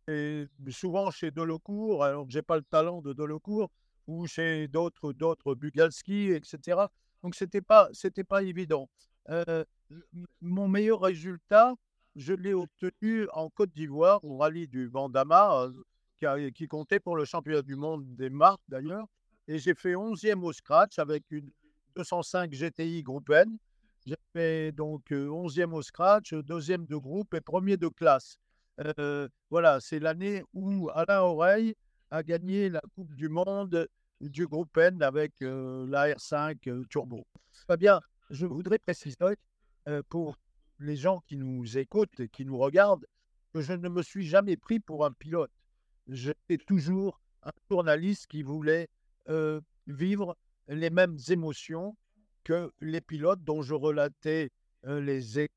et 0.08 0.46
souvent 0.70 1.10
chez 1.10 1.30
Dolocourt, 1.30 2.04
alors 2.04 2.26
que 2.26 2.32
j'ai 2.32 2.42
pas 2.42 2.56
le 2.56 2.62
talent 2.62 3.00
de 3.00 3.12
Dolocourt, 3.12 3.70
ou 4.06 4.26
chez 4.26 4.68
d'autres, 4.68 5.12
d'autres 5.12 5.54
Bugalski, 5.54 6.30
etc. 6.30 6.82
Donc, 7.22 7.34
ce 7.34 7.44
n'était 7.44 7.62
pas, 7.62 7.90
pas 8.28 8.42
évident. 8.42 8.88
Euh, 9.30 9.64
mon 10.42 10.68
meilleur 10.68 11.00
résultat, 11.00 11.74
je 12.16 12.32
l'ai 12.32 12.54
obtenu 12.54 13.26
en 13.32 13.50
Côte 13.50 13.72
d'Ivoire, 13.74 14.24
au 14.24 14.38
rallye 14.38 14.68
du 14.68 14.86
Vandama, 14.86 15.70
euh, 16.22 16.50
qui, 16.52 16.68
comptait 16.68 17.00
pour 17.00 17.16
le 17.16 17.24
championnat 17.24 17.62
du 17.62 17.76
monde 17.76 18.04
des 18.16 18.30
marques 18.30 18.62
d'ailleurs. 18.68 19.06
Et 19.48 19.58
j'ai 19.58 19.74
fait 19.74 19.94
11e 19.94 20.42
au 20.42 20.52
scratch 20.52 20.98
avec 20.98 21.24
une 21.30 21.50
205 21.96 22.50
GTI 22.50 23.02
Groupe 23.02 23.30
N. 23.30 23.58
J'ai 24.06 24.16
fait 24.32 24.72
donc 24.72 25.10
11e 25.10 25.70
euh, 25.72 25.76
au 25.76 25.82
scratch, 25.82 26.34
deuxième 26.34 26.86
de 26.86 26.96
groupe 26.96 27.34
et 27.34 27.40
premier 27.40 27.76
de 27.76 27.88
classe. 27.88 28.38
voilà, 29.50 29.80
c'est 29.80 29.98
l'année 29.98 30.42
où 30.52 30.88
Alain 30.94 31.20
Oreille 31.20 31.74
a 32.10 32.22
gagné 32.22 32.68
la 32.68 32.80
Coupe 32.94 33.14
du 33.14 33.28
Monde 33.28 33.88
du 34.20 34.46
groupe 34.46 34.76
N 34.76 35.02
avec 35.02 35.32
la 35.40 36.14
R5 36.14 36.86
Turbo. 36.88 37.26
Très 37.66 37.76
bien, 37.76 38.00
je 38.30 38.46
voudrais 38.46 38.78
préciser 38.78 39.16
pour 40.08 40.36
les 40.84 40.96
gens 40.96 41.20
qui 41.26 41.36
nous 41.36 41.78
écoutent 41.78 42.20
et 42.20 42.28
qui 42.28 42.44
nous 42.44 42.58
regardent 42.58 43.06
que 43.52 43.60
je 43.60 43.72
ne 43.72 43.88
me 43.88 44.02
suis 44.02 44.26
jamais 44.26 44.56
pris 44.56 44.80
pour 44.80 45.04
un 45.04 45.12
pilote. 45.12 45.50
J'étais 46.08 46.58
toujours 46.58 47.20
un 47.42 47.52
journaliste 47.70 48.26
qui 48.26 48.42
voulait 48.42 48.88
vivre 49.86 50.36
les 50.68 50.90
mêmes 50.90 51.18
émotions 51.28 51.96
que 52.42 52.72
les 52.80 53.00
pilotes 53.00 53.42
dont 53.42 53.62
je 53.62 53.74
relatais 53.74 54.50
les 54.82 55.40
ex 55.40 55.54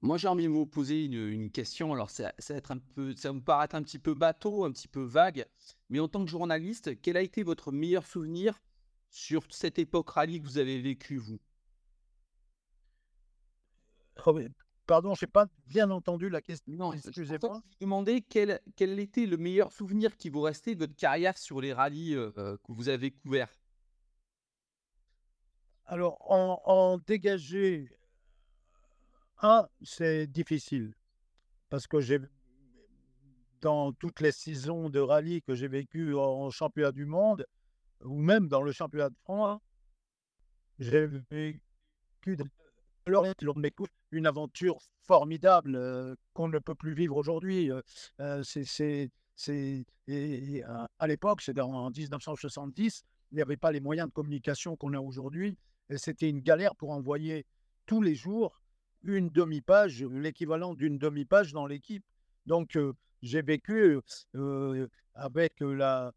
moi, 0.00 0.16
j'ai 0.16 0.28
envie 0.28 0.44
de 0.44 0.48
vous 0.48 0.64
poser 0.64 1.04
une, 1.06 1.50
question. 1.50 1.92
Alors, 1.92 2.08
ça, 2.08 2.32
va 2.48 2.54
être 2.54 2.70
un 2.70 2.78
peu, 2.78 3.16
ça 3.16 3.32
me 3.32 3.40
paraît 3.40 3.74
un 3.74 3.82
petit 3.82 3.98
peu 3.98 4.14
bateau, 4.14 4.64
un 4.64 4.70
petit 4.70 4.86
peu 4.86 5.02
vague. 5.02 5.44
Mais 5.90 5.98
en 5.98 6.06
tant 6.06 6.24
que 6.24 6.30
journaliste, 6.30 7.00
quel 7.02 7.16
a 7.16 7.22
été 7.22 7.42
votre 7.42 7.72
meilleur 7.72 8.06
souvenir 8.06 8.60
sur 9.10 9.42
cette 9.50 9.78
époque 9.78 10.10
rallye 10.10 10.40
que 10.40 10.46
vous 10.46 10.58
avez 10.58 10.80
vécue, 10.80 11.16
vous? 11.16 11.40
Pardon, 14.86 15.14
je 15.14 15.24
n'ai 15.24 15.30
pas 15.30 15.46
bien 15.66 15.90
entendu 15.90 16.30
la 16.30 16.40
question. 16.40 16.72
Non, 16.72 16.92
excusez-moi. 16.92 17.60
Je 17.72 17.76
demandais 17.80 18.22
quel, 18.22 18.60
quel 18.74 18.98
était 18.98 19.26
le 19.26 19.36
meilleur 19.36 19.70
souvenir 19.70 20.16
qui 20.16 20.30
vous 20.30 20.40
restait 20.40 20.74
de 20.74 20.80
votre 20.80 20.96
carrière 20.96 21.36
sur 21.36 21.60
les 21.60 21.74
rallyes 21.74 22.14
euh, 22.14 22.30
que 22.32 22.72
vous 22.72 22.88
avez 22.88 23.10
couverts? 23.10 23.52
Alors, 25.84 26.18
en, 26.30 26.60
en 26.64 26.98
dégager 26.98 27.90
un, 29.42 29.68
c'est 29.82 30.26
difficile 30.26 30.94
parce 31.68 31.86
que 31.86 32.00
j'ai 32.00 32.18
dans 33.60 33.92
toutes 33.92 34.20
les 34.20 34.32
saisons 34.32 34.88
de 34.88 35.00
rallye 35.00 35.42
que 35.42 35.54
j'ai 35.54 35.68
vécues 35.68 36.14
en 36.14 36.50
championnat 36.50 36.92
du 36.92 37.04
monde 37.04 37.46
ou 38.00 38.18
même 38.18 38.48
dans 38.48 38.62
le 38.62 38.72
championnat 38.72 39.10
de 39.10 39.16
France, 39.24 39.60
j'ai 40.78 41.06
vécu 41.30 41.60
une 44.10 44.26
aventure 44.26 44.78
formidable 45.02 45.74
euh, 45.74 46.14
qu'on 46.34 46.48
ne 46.48 46.58
peut 46.58 46.74
plus 46.74 46.94
vivre 46.94 47.16
aujourd'hui. 47.16 47.70
Euh, 47.70 47.80
euh, 48.20 48.42
c'est, 48.44 49.10
à 50.98 51.06
l'époque, 51.06 51.42
c'est 51.42 51.58
en 51.60 51.90
1970, 51.90 53.04
il 53.32 53.36
n'y 53.36 53.42
avait 53.42 53.56
pas 53.56 53.72
les 53.72 53.80
moyens 53.80 54.08
de 54.08 54.12
communication 54.12 54.76
qu'on 54.76 54.94
a 54.94 55.00
aujourd'hui. 55.00 55.56
Et 55.90 55.98
c'était 55.98 56.28
une 56.28 56.40
galère 56.40 56.76
pour 56.76 56.90
envoyer 56.90 57.46
tous 57.86 58.02
les 58.02 58.14
jours 58.14 58.60
une 59.04 59.30
demi-page, 59.30 60.02
l'équivalent 60.04 60.74
d'une 60.74 60.98
demi-page 60.98 61.52
dans 61.52 61.66
l'équipe. 61.66 62.04
Donc, 62.46 62.76
j'ai 63.22 63.42
vécu 63.42 64.00
avec 65.14 65.60
la, 65.60 66.12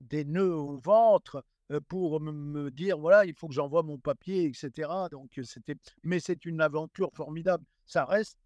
des 0.00 0.24
nœuds 0.24 0.54
au 0.54 0.76
ventre 0.76 1.42
pour 1.88 2.20
me, 2.20 2.70
dire 2.70 2.98
voilà, 2.98 3.24
il 3.24 3.34
faut 3.34 3.48
que 3.48 3.54
j'envoie 3.54 3.82
mon 3.82 3.98
papier, 3.98 4.44
etc. 4.44 4.90
Donc, 5.10 5.38
c'était, 5.42 5.76
mais 6.02 6.20
c'est 6.20 6.44
une 6.44 6.60
aventure 6.60 7.10
formidable. 7.12 7.64
Ça 7.86 8.04
reste 8.04 8.38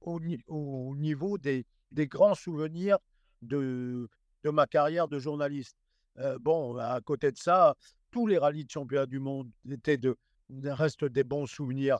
au, 0.00 0.20
niveau 0.96 1.38
des, 1.38 1.64
grands 1.92 2.34
souvenirs 2.34 2.98
de, 3.42 4.08
de 4.44 4.50
ma 4.50 4.66
carrière 4.66 5.08
de 5.08 5.18
journaliste. 5.18 5.76
bon, 6.40 6.76
à 6.76 7.00
côté 7.00 7.32
de 7.32 7.38
ça, 7.38 7.74
tous 8.10 8.26
les 8.26 8.38
rallyes 8.38 8.64
de 8.64 8.70
championnat 8.70 9.06
du 9.06 9.18
monde 9.18 9.50
étaient 9.70 9.98
de, 9.98 10.16
restent 10.64 11.04
des 11.04 11.24
bons 11.24 11.46
souvenirs, 11.46 11.98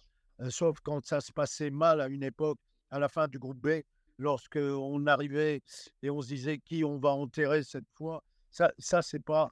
sauf 0.48 0.78
quand 0.82 1.04
ça 1.04 1.20
se 1.20 1.32
passait 1.32 1.70
mal 1.70 2.00
à 2.00 2.08
une 2.08 2.22
époque, 2.22 2.58
à 2.90 2.98
la 2.98 3.08
fin 3.08 3.28
du 3.28 3.38
groupe 3.38 3.58
B, 3.58 3.82
lorsqu'on 4.18 5.06
arrivait 5.06 5.62
et 6.02 6.10
on 6.10 6.20
se 6.22 6.28
disait 6.28 6.58
qui 6.58 6.84
on 6.84 6.98
va 6.98 7.10
enterrer 7.10 7.62
cette 7.62 7.88
fois. 7.94 8.22
Ça, 8.50 8.72
ça 8.78 9.02
c'est 9.02 9.20
pas, 9.22 9.50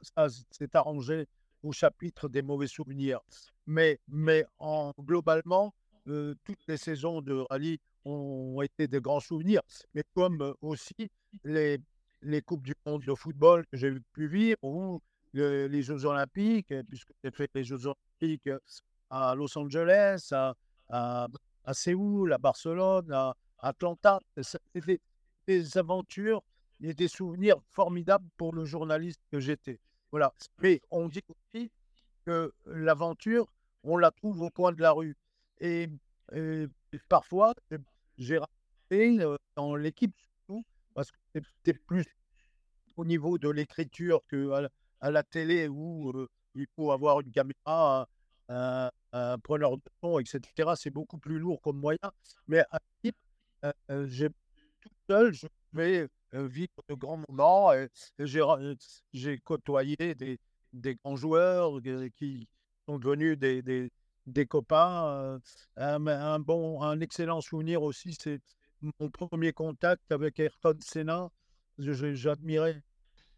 c'est 0.50 0.74
arrangé 0.74 1.26
au 1.62 1.72
chapitre 1.72 2.28
des 2.28 2.42
mauvais 2.42 2.66
souvenirs. 2.66 3.20
Mais, 3.66 3.98
mais 4.08 4.44
en, 4.58 4.92
globalement, 4.98 5.74
toutes 6.04 6.66
les 6.68 6.76
saisons 6.76 7.20
de 7.20 7.44
rallye 7.50 7.78
ont 8.04 8.62
été 8.62 8.86
des 8.86 9.00
grands 9.00 9.20
souvenirs, 9.20 9.62
mais 9.92 10.04
comme 10.14 10.54
aussi 10.60 11.10
les, 11.42 11.78
les 12.22 12.42
Coupes 12.42 12.62
du 12.62 12.74
Monde 12.86 13.02
de 13.04 13.14
football 13.14 13.66
que 13.66 13.76
j'ai 13.76 13.92
pu 14.12 14.28
vivre 14.28 14.58
ou 14.62 15.00
les 15.32 15.82
Jeux 15.82 16.04
Olympiques, 16.04 16.72
puisque 16.88 17.10
j'ai 17.22 17.30
fait 17.30 17.50
les 17.54 17.64
Jeux 17.64 17.84
Olympiques 17.86 18.48
à 19.10 19.34
Los 19.34 19.58
Angeles, 19.58 20.28
à, 20.30 20.54
à 20.88 21.74
Séoul, 21.74 22.32
à 22.32 22.38
Barcelone, 22.38 23.10
à 23.12 23.34
Atlanta. 23.58 24.20
C'était 24.40 25.00
des 25.46 25.76
aventures 25.76 26.42
et 26.80 26.94
des 26.94 27.08
souvenirs 27.08 27.56
formidables 27.70 28.28
pour 28.36 28.54
le 28.54 28.64
journaliste 28.64 29.20
que 29.30 29.40
j'étais. 29.40 29.80
Voilà. 30.10 30.32
Mais 30.62 30.80
on 30.90 31.08
dit 31.08 31.22
aussi 31.28 31.70
que 32.24 32.52
l'aventure, 32.66 33.46
on 33.82 33.96
la 33.96 34.10
trouve 34.10 34.42
au 34.42 34.50
coin 34.50 34.72
de 34.72 34.82
la 34.82 34.92
rue. 34.92 35.16
Et, 35.60 35.88
parfois, 37.08 37.54
j'ai 38.18 38.38
raté 38.38 39.18
dans 39.56 39.76
l'équipe 39.76 40.14
surtout, 40.18 40.64
parce 40.94 41.10
que 41.10 41.18
c'était 41.34 41.78
plus 41.78 42.06
au 42.96 43.04
niveau 43.04 43.38
de 43.38 43.48
l'écriture 43.48 44.22
que 44.28 44.68
à 45.00 45.10
la, 45.10 45.22
télé 45.22 45.68
où 45.68 46.26
il 46.54 46.66
faut 46.74 46.90
avoir 46.90 47.20
une 47.20 47.30
caméra, 47.30 48.08
un, 48.48 48.90
preneur 49.42 49.76
de 49.76 49.82
son, 50.02 50.18
etc. 50.18 50.72
C'est 50.76 50.90
beaucoup 50.90 51.18
plus 51.18 51.38
lourd 51.38 51.60
comme 51.60 51.78
moyen. 51.78 51.98
Mais 52.48 52.60
à 52.70 52.78
l'équipe, 53.02 53.16
j'ai 54.04 54.28
tout 54.80 54.90
seul, 55.08 55.32
je 55.32 55.46
pouvais 55.70 56.08
vivre 56.44 56.72
de 56.88 56.94
grands 56.94 57.22
moments. 57.28 57.72
Et, 57.72 57.88
j'ai 59.12 59.38
côtoyé 59.38 59.96
des, 59.96 60.94
grands 60.96 61.16
joueurs 61.16 61.80
qui 62.16 62.48
sont 62.86 62.98
devenus 62.98 63.38
des, 63.38 64.46
copains. 64.46 65.40
Un, 65.76 66.40
bon, 66.40 66.82
un 66.82 67.00
excellent 67.00 67.40
souvenir 67.40 67.82
aussi, 67.82 68.16
c'est 68.20 68.40
mon 69.00 69.10
premier 69.10 69.52
contact 69.52 70.10
avec 70.10 70.38
Ayrton 70.38 70.76
Senna. 70.80 71.30
J'admirais. 71.78 72.82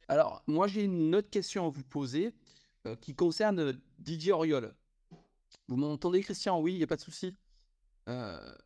Alors, 0.08 0.42
moi, 0.46 0.66
j'ai 0.68 0.84
une 0.84 1.14
autre 1.14 1.30
question 1.30 1.66
à 1.66 1.70
vous 1.70 1.84
poser 1.84 2.32
qui 3.00 3.14
concerne 3.14 3.78
Didier 3.98 4.32
Auriol. 4.32 4.74
Vous 5.66 5.76
m'entendez, 5.76 6.22
Christian? 6.22 6.60
Oui, 6.60 6.74
il 6.74 6.78
n'y 6.78 6.84
a 6.84 6.86
pas 6.86 6.96
de 6.96 7.02
souci? 7.02 7.34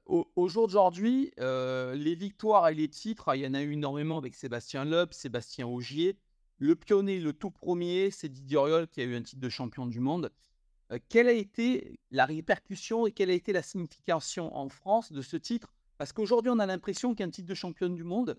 Au, 0.07 0.31
au, 0.37 0.49
jour 0.49 0.69
d'aujourd'hui, 0.69 1.33
les 1.39 2.15
victoires 2.15 2.69
et 2.69 2.75
les 2.75 2.89
titres, 2.89 3.35
il 3.35 3.43
y 3.43 3.47
en 3.47 3.55
a 3.55 3.63
eu 3.63 3.73
énormément 3.73 4.19
avec 4.19 4.35
Sébastien 4.35 4.85
Loeb, 4.85 5.13
Sébastien 5.13 5.67
Augier. 5.67 6.17
Le 6.59 6.77
pionnier, 6.77 7.19
le 7.19 7.33
tout 7.33 7.51
premier, 7.51 8.13
c'est 8.13 8.29
Didier 8.29 8.57
Auriol 8.57 8.87
qui 8.87 9.01
a 9.01 9.05
eu 9.05 9.17
un 9.17 9.23
titre 9.23 9.41
de 9.41 9.49
champion 9.49 9.87
du 9.87 9.99
monde. 9.99 10.31
Euh, 10.93 10.99
quelle 11.09 11.29
a 11.29 11.33
été 11.33 11.99
la 12.11 12.27
répercussion 12.27 13.07
et 13.07 13.13
quelle 13.13 13.31
a 13.31 13.35
été 13.35 13.53
la 13.53 13.63
signification 13.63 14.55
en 14.57 14.69
France 14.69 15.13
de 15.13 15.23
ce 15.23 15.37
titre? 15.37 15.73
Parce 15.99 16.13
qu'aujourd'hui, 16.13 16.51
on 16.51 16.59
a 16.59 16.67
l'impression 16.67 17.15
qu'un 17.15 17.31
titre 17.31 17.49
de 17.49 17.55
champion 17.55 17.89
du 17.89 18.05
monde, 18.05 18.37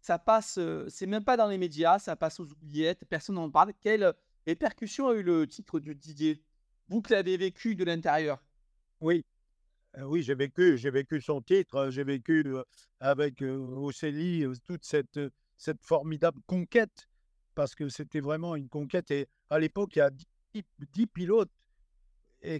ça 0.00 0.18
passe, 0.18 0.58
euh, 0.58 0.86
c'est 0.88 1.06
même 1.06 1.24
pas 1.24 1.36
dans 1.36 1.48
les 1.48 1.58
médias, 1.58 1.98
ça 1.98 2.16
passe 2.16 2.40
aux 2.40 2.50
oubliettes, 2.50 3.04
personne 3.04 3.34
n'en 3.34 3.50
parle. 3.50 3.72
Quelle 3.80 4.12
répercussion 4.46 5.08
a 5.08 5.14
eu 5.14 5.22
le 5.22 5.46
titre 5.46 5.80
de 5.80 5.92
Didier? 5.92 6.42
Vous 6.88 7.02
qui 7.02 7.12
l'avez 7.12 7.36
vécu 7.36 7.74
de 7.74 7.84
l'intérieur. 7.84 8.42
Oui, 9.00 9.18
euh, 9.18 9.39
oui, 10.02 10.22
j'ai 10.22 10.34
vécu, 10.34 10.78
j'ai 10.78 10.90
vécu 10.90 11.20
son 11.20 11.40
titre, 11.40 11.90
j'ai 11.90 12.04
vécu 12.04 12.44
avec 13.00 13.42
Océlie 13.42 14.44
toute 14.64 14.84
cette, 14.84 15.20
formidable 15.82 16.40
conquête 16.46 17.08
parce 17.54 17.74
que 17.74 17.88
c'était 17.88 18.20
vraiment 18.20 18.56
une 18.56 18.68
conquête. 18.68 19.10
Et 19.10 19.28
à 19.50 19.58
l'époque, 19.58 19.96
il 19.96 19.98
y 19.98 20.02
a 20.02 20.10
10, 20.54 21.06
pilotes 21.08 21.50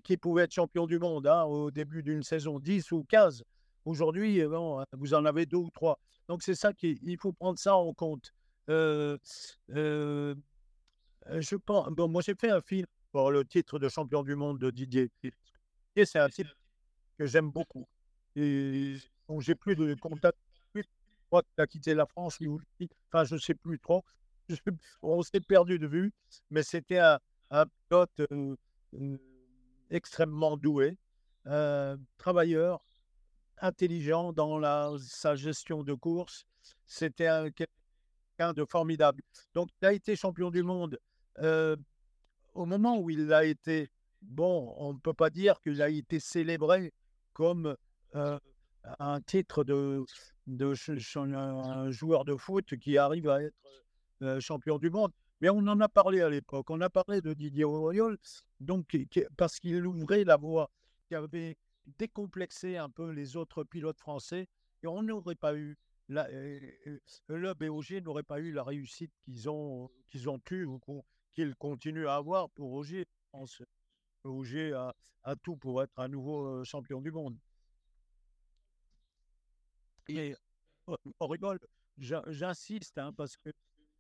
qui 0.04 0.16
pouvaient 0.16 0.42
être 0.42 0.52
champions 0.52 0.86
du 0.86 0.98
monde 0.98 1.26
hein, 1.26 1.44
au 1.44 1.70
début 1.70 2.02
d'une 2.02 2.22
saison, 2.22 2.58
10 2.58 2.92
ou 2.92 3.04
15. 3.04 3.44
Aujourd'hui, 3.84 4.40
euh, 4.42 4.48
bon, 4.48 4.84
vous 4.92 5.14
en 5.14 5.24
avez 5.24 5.46
deux 5.46 5.56
ou 5.56 5.70
trois. 5.70 5.98
Donc 6.28 6.42
c'est 6.42 6.54
ça 6.54 6.72
qu'il 6.72 7.16
faut 7.18 7.32
prendre 7.32 7.58
ça 7.58 7.76
en 7.76 7.92
compte. 7.94 8.32
Euh, 8.68 9.16
euh, 9.70 10.34
je 11.38 11.56
pense, 11.56 11.88
bon, 11.90 12.08
moi 12.08 12.22
j'ai 12.22 12.34
fait 12.34 12.50
un 12.50 12.60
film 12.60 12.86
pour 13.10 13.30
le 13.30 13.44
titre 13.44 13.78
de 13.78 13.88
champion 13.88 14.22
du 14.22 14.36
monde 14.36 14.58
de 14.58 14.70
Didier. 14.70 15.10
Et 15.96 16.04
c'est 16.04 16.18
un 16.18 16.28
titre 16.28 16.54
que 17.20 17.26
j'aime 17.26 17.50
beaucoup. 17.50 17.86
Et 18.34 18.96
bon, 19.28 19.40
j'ai 19.40 19.54
plus 19.54 19.76
de 19.76 19.94
contact. 19.94 20.38
Je 20.74 20.80
crois 21.26 21.42
qu'il 21.42 21.60
a 21.62 21.66
quitté 21.66 21.94
la 21.94 22.06
France, 22.06 22.38
enfin 23.12 23.24
je 23.24 23.34
ne 23.34 23.38
sais 23.38 23.54
plus 23.54 23.78
trop 23.78 24.02
on 25.02 25.22
s'est 25.22 25.40
perdu 25.40 25.78
de 25.78 25.86
vue, 25.86 26.12
mais 26.48 26.62
c'était 26.62 26.98
un, 26.98 27.18
pilote 27.88 28.10
euh, 28.32 28.56
euh, 28.94 29.18
extrêmement 29.90 30.56
doué, 30.56 30.96
euh, 31.46 31.96
travailleur, 32.16 32.84
intelligent 33.58 34.32
dans 34.32 34.58
la, 34.58 34.90
sa 34.98 35.36
gestion 35.36 35.84
de 35.84 35.92
course. 35.92 36.46
C'était 36.86 37.28
quelqu'un 37.54 38.54
de 38.54 38.64
formidable. 38.64 39.22
Donc, 39.54 39.68
il 39.80 39.86
a 39.86 39.92
été 39.92 40.16
champion 40.16 40.50
du 40.50 40.62
monde. 40.62 40.98
au 42.54 42.66
moment 42.66 42.98
où 42.98 43.10
il 43.10 43.32
a 43.32 43.44
été, 43.44 43.90
bon, 44.22 44.74
on 44.78 44.94
ne 44.94 44.98
peut 44.98 45.14
pas 45.14 45.30
dire 45.30 45.60
qu'il 45.60 45.80
a 45.80 45.90
été 45.90 46.18
célébré 46.18 46.92
comme 47.32 47.76
un 48.98 49.20
titre 49.20 49.64
de, 49.64 50.04
de, 50.46 50.74
un 51.34 51.90
joueur 51.90 52.24
de 52.24 52.36
foot 52.36 52.76
qui 52.76 52.98
arrive 52.98 53.28
à 53.28 53.42
être 53.42 53.54
euh, 54.22 54.40
champion 54.40 54.78
du 54.78 54.90
monde. 54.90 55.12
Mais 55.40 55.48
on 55.48 55.58
en 55.58 55.80
a 55.80 55.88
parlé 55.88 56.20
à 56.20 56.28
l'époque. 56.28 56.70
On 56.70 56.80
a 56.80 56.90
parlé 56.90 57.20
de 57.22 57.32
Didier 57.32 57.64
Auriol, 57.64 58.18
donc, 58.60 58.96
parce 59.36 59.58
qu'il 59.58 59.86
ouvrait 59.86 60.24
la 60.24 60.36
voie, 60.36 60.70
qui 61.08 61.14
avait 61.14 61.56
décomplexé 61.98 62.76
un 62.76 62.90
peu 62.90 63.10
les 63.10 63.36
autres 63.36 63.64
pilotes 63.64 63.98
français. 63.98 64.46
Et 64.82 64.86
on 64.86 65.02
n'aurait 65.02 65.36
pas 65.36 65.54
eu, 65.54 65.78
euh, 66.10 66.60
euh, 66.86 66.98
le 67.28 67.54
BOG 67.54 68.02
n'aurait 68.02 68.22
pas 68.22 68.40
eu 68.40 68.52
la 68.52 68.62
réussite 68.62 69.12
qu'ils 69.24 69.48
ont, 69.48 69.90
qu'ils 70.10 70.28
ont 70.28 70.40
eu 70.50 70.64
ou 70.64 70.80
qu'ils 71.32 71.54
continuent 71.56 72.08
à 72.08 72.16
avoir 72.16 72.50
pour 72.50 72.72
Ogier. 72.72 73.06
Je 73.32 73.64
Ogier 74.24 74.72
a, 74.72 74.94
a, 75.24 75.36
tout 75.36 75.56
pour 75.56 75.82
être 75.82 75.98
un 75.98 76.08
nouveau 76.08 76.64
champion 76.64 77.00
du 77.00 77.10
monde. 77.10 77.38
Et 80.08 80.34
on 81.20 81.26
rigole, 81.28 81.58
j'insiste, 81.98 82.98
hein, 82.98 83.12
parce 83.12 83.36
que 83.36 83.50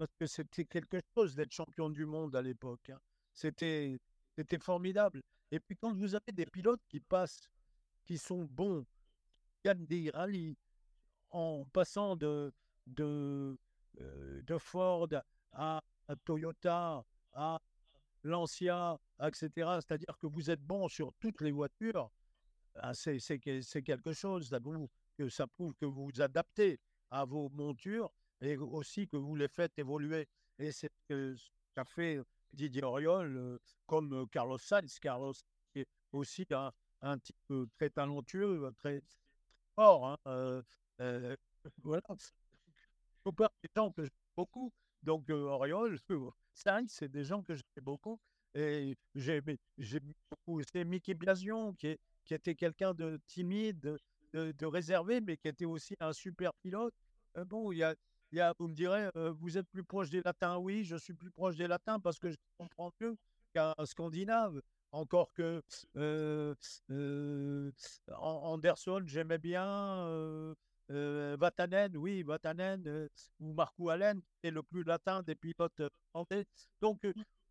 parce 0.00 0.16
que 0.18 0.26
c'était 0.26 0.64
quelque 0.64 0.98
chose 1.14 1.34
d'être 1.34 1.52
champion 1.52 1.90
du 1.90 2.06
monde 2.06 2.34
à 2.34 2.40
l'époque. 2.40 2.88
Hein. 2.88 2.98
C'était, 3.34 4.00
c'était 4.34 4.58
formidable. 4.58 5.20
Et 5.50 5.60
puis 5.60 5.76
quand 5.76 5.92
vous 5.92 6.14
avez 6.14 6.32
des 6.32 6.46
pilotes 6.46 6.80
qui 6.88 7.00
passent, 7.00 7.50
qui 8.06 8.16
sont 8.16 8.44
bons, 8.44 8.82
qui 9.50 9.58
gagnent 9.62 9.84
des 9.84 10.08
rallyes, 10.08 10.56
en 11.28 11.66
passant 11.66 12.16
de, 12.16 12.50
de, 12.86 13.58
euh, 14.00 14.42
de 14.42 14.56
Ford 14.56 15.08
à, 15.52 15.82
Toyota, 16.24 17.04
à 17.34 17.60
Lancia, 18.24 18.98
etc. 19.22 19.50
C'est-à-dire 19.80 20.16
que 20.18 20.26
vous 20.26 20.50
êtes 20.50 20.62
bon 20.62 20.88
sur 20.88 21.12
toutes 21.20 21.40
les 21.40 21.52
voitures. 21.52 22.10
Ah, 22.76 22.94
c'est, 22.94 23.18
quelque 23.38 24.12
chose, 24.12 24.50
ça 25.28 25.46
prouve 25.46 25.74
que 25.74 25.84
vous 25.84 26.06
vous 26.06 26.20
adaptez 26.20 26.80
à 27.10 27.24
vos 27.24 27.48
montures 27.50 28.10
et 28.40 28.56
aussi 28.56 29.06
que 29.08 29.16
vous 29.16 29.34
les 29.34 29.48
faites 29.48 29.78
évoluer. 29.78 30.28
Et 30.58 30.72
c'est 30.72 30.90
ce 31.08 31.36
qu'a 31.74 31.84
fait 31.84 32.20
Didier 32.52 32.82
Auriol, 32.82 33.36
euh, 33.36 33.58
comme 33.86 34.28
Carlos 34.28 34.58
Sainz. 34.58 34.98
Carlos 34.98 35.34
est 35.74 35.86
aussi 36.12 36.46
un, 36.50 36.72
un 37.02 37.18
type 37.18 37.52
très 37.76 37.90
talentueux, 37.90 38.72
très, 38.78 39.02
fort. 39.74 40.06
Hein, 40.06 40.18
euh, 40.26 40.62
euh, 41.00 41.36
voilà. 41.82 42.02
Des 43.26 43.68
gens 43.74 43.90
que 43.90 44.02
j'aime 44.02 44.10
beaucoup. 44.36 44.72
Donc, 45.02 45.30
Auriol, 45.30 45.98
Sainz, 46.52 46.92
c'est 46.92 47.08
des 47.08 47.24
gens 47.24 47.42
que 47.42 47.54
j'aime 47.54 47.84
beaucoup. 47.84 48.20
Et 48.54 48.96
j'ai 49.14 49.40
beaucoup. 49.40 50.62
C'est 50.72 50.84
Mickey 50.84 51.14
Blasion, 51.14 51.72
qui, 51.74 51.96
était 52.30 52.54
quelqu'un 52.54 52.94
de 52.94 53.18
timide, 53.26 53.96
de, 54.32 54.66
réservé, 54.66 55.20
mais 55.20 55.36
qui 55.36 55.48
était 55.48 55.64
aussi 55.64 55.96
un 56.00 56.12
super 56.12 56.52
pilote. 56.54 56.94
bon, 57.46 57.72
il 57.72 57.78
y 57.78 58.40
a, 58.40 58.54
vous 58.58 58.68
me 58.68 58.74
direz, 58.74 59.10
vous 59.38 59.58
êtes 59.58 59.68
plus 59.68 59.84
proche 59.84 60.10
des 60.10 60.22
latins? 60.22 60.56
Oui, 60.56 60.84
je 60.84 60.96
suis 60.96 61.14
plus 61.14 61.30
proche 61.30 61.56
des 61.56 61.66
latins 61.66 61.98
parce 62.00 62.18
que 62.18 62.30
je 62.30 62.36
comprends 62.58 62.92
mieux 63.00 63.16
qu'un 63.52 63.74
scandinave. 63.84 64.60
Encore 64.92 65.32
que 65.34 65.62
Anderson, 68.08 69.02
j'aimais 69.06 69.38
bien. 69.38 70.54
Vatanen, 70.88 71.96
oui, 71.96 72.24
Vatanen 72.24 73.08
ou 73.38 73.52
Marco 73.52 73.90
Allen, 73.90 74.20
est 74.42 74.50
le 74.50 74.62
plus 74.64 74.82
latin 74.82 75.22
des 75.22 75.36
pilotes 75.36 75.82
français. 76.10 76.44
Donc, 76.80 77.00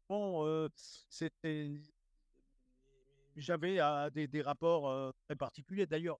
bon, 0.09 0.67
c'était 1.09 1.79
j'avais 3.35 3.79
des, 4.11 4.27
des, 4.27 4.41
rapports 4.41 5.13
très 5.25 5.35
particuliers. 5.35 5.85
D'ailleurs, 5.85 6.19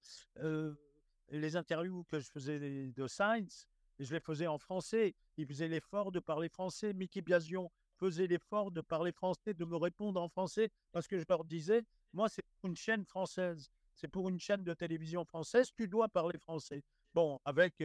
les 1.32 1.56
interviews 1.56 2.04
que 2.06 2.20
je 2.20 2.30
faisais 2.30 2.88
de 2.96 3.08
Sainz, 3.08 3.68
je 4.00 4.14
les 4.14 4.20
faisais 4.20 4.48
en 4.48 4.58
français. 4.58 5.16
Il 5.38 5.46
faisait 5.46 5.68
l'effort 5.68 6.12
de 6.12 6.20
parler 6.20 6.50
français. 6.50 6.94
Mickey 6.94 7.22
Biasion 7.22 7.70
faisait 7.98 8.28
l'effort 8.28 8.72
de 8.72 8.82
parler 8.82 9.12
français, 9.12 9.54
de 9.54 9.66
me 9.66 9.76
répondre 9.76 10.22
en 10.22 10.30
français, 10.30 10.70
parce 10.92 11.08
que 11.08 11.20
je 11.20 11.26
leur 11.28 11.44
disais, 11.44 11.84
moi, 12.14 12.30
c'est 12.30 12.46
une 12.64 12.76
chaîne 12.76 13.06
française. 13.06 13.70
C'est 13.94 14.08
pour 14.08 14.30
une 14.30 14.40
chaîne 14.40 14.64
de 14.64 14.74
télévision 14.74 15.26
française, 15.26 15.70
tu 15.76 15.88
dois 15.88 16.08
parler 16.08 16.38
français. 16.38 16.82
Bon, 17.14 17.40
avec 17.44 17.84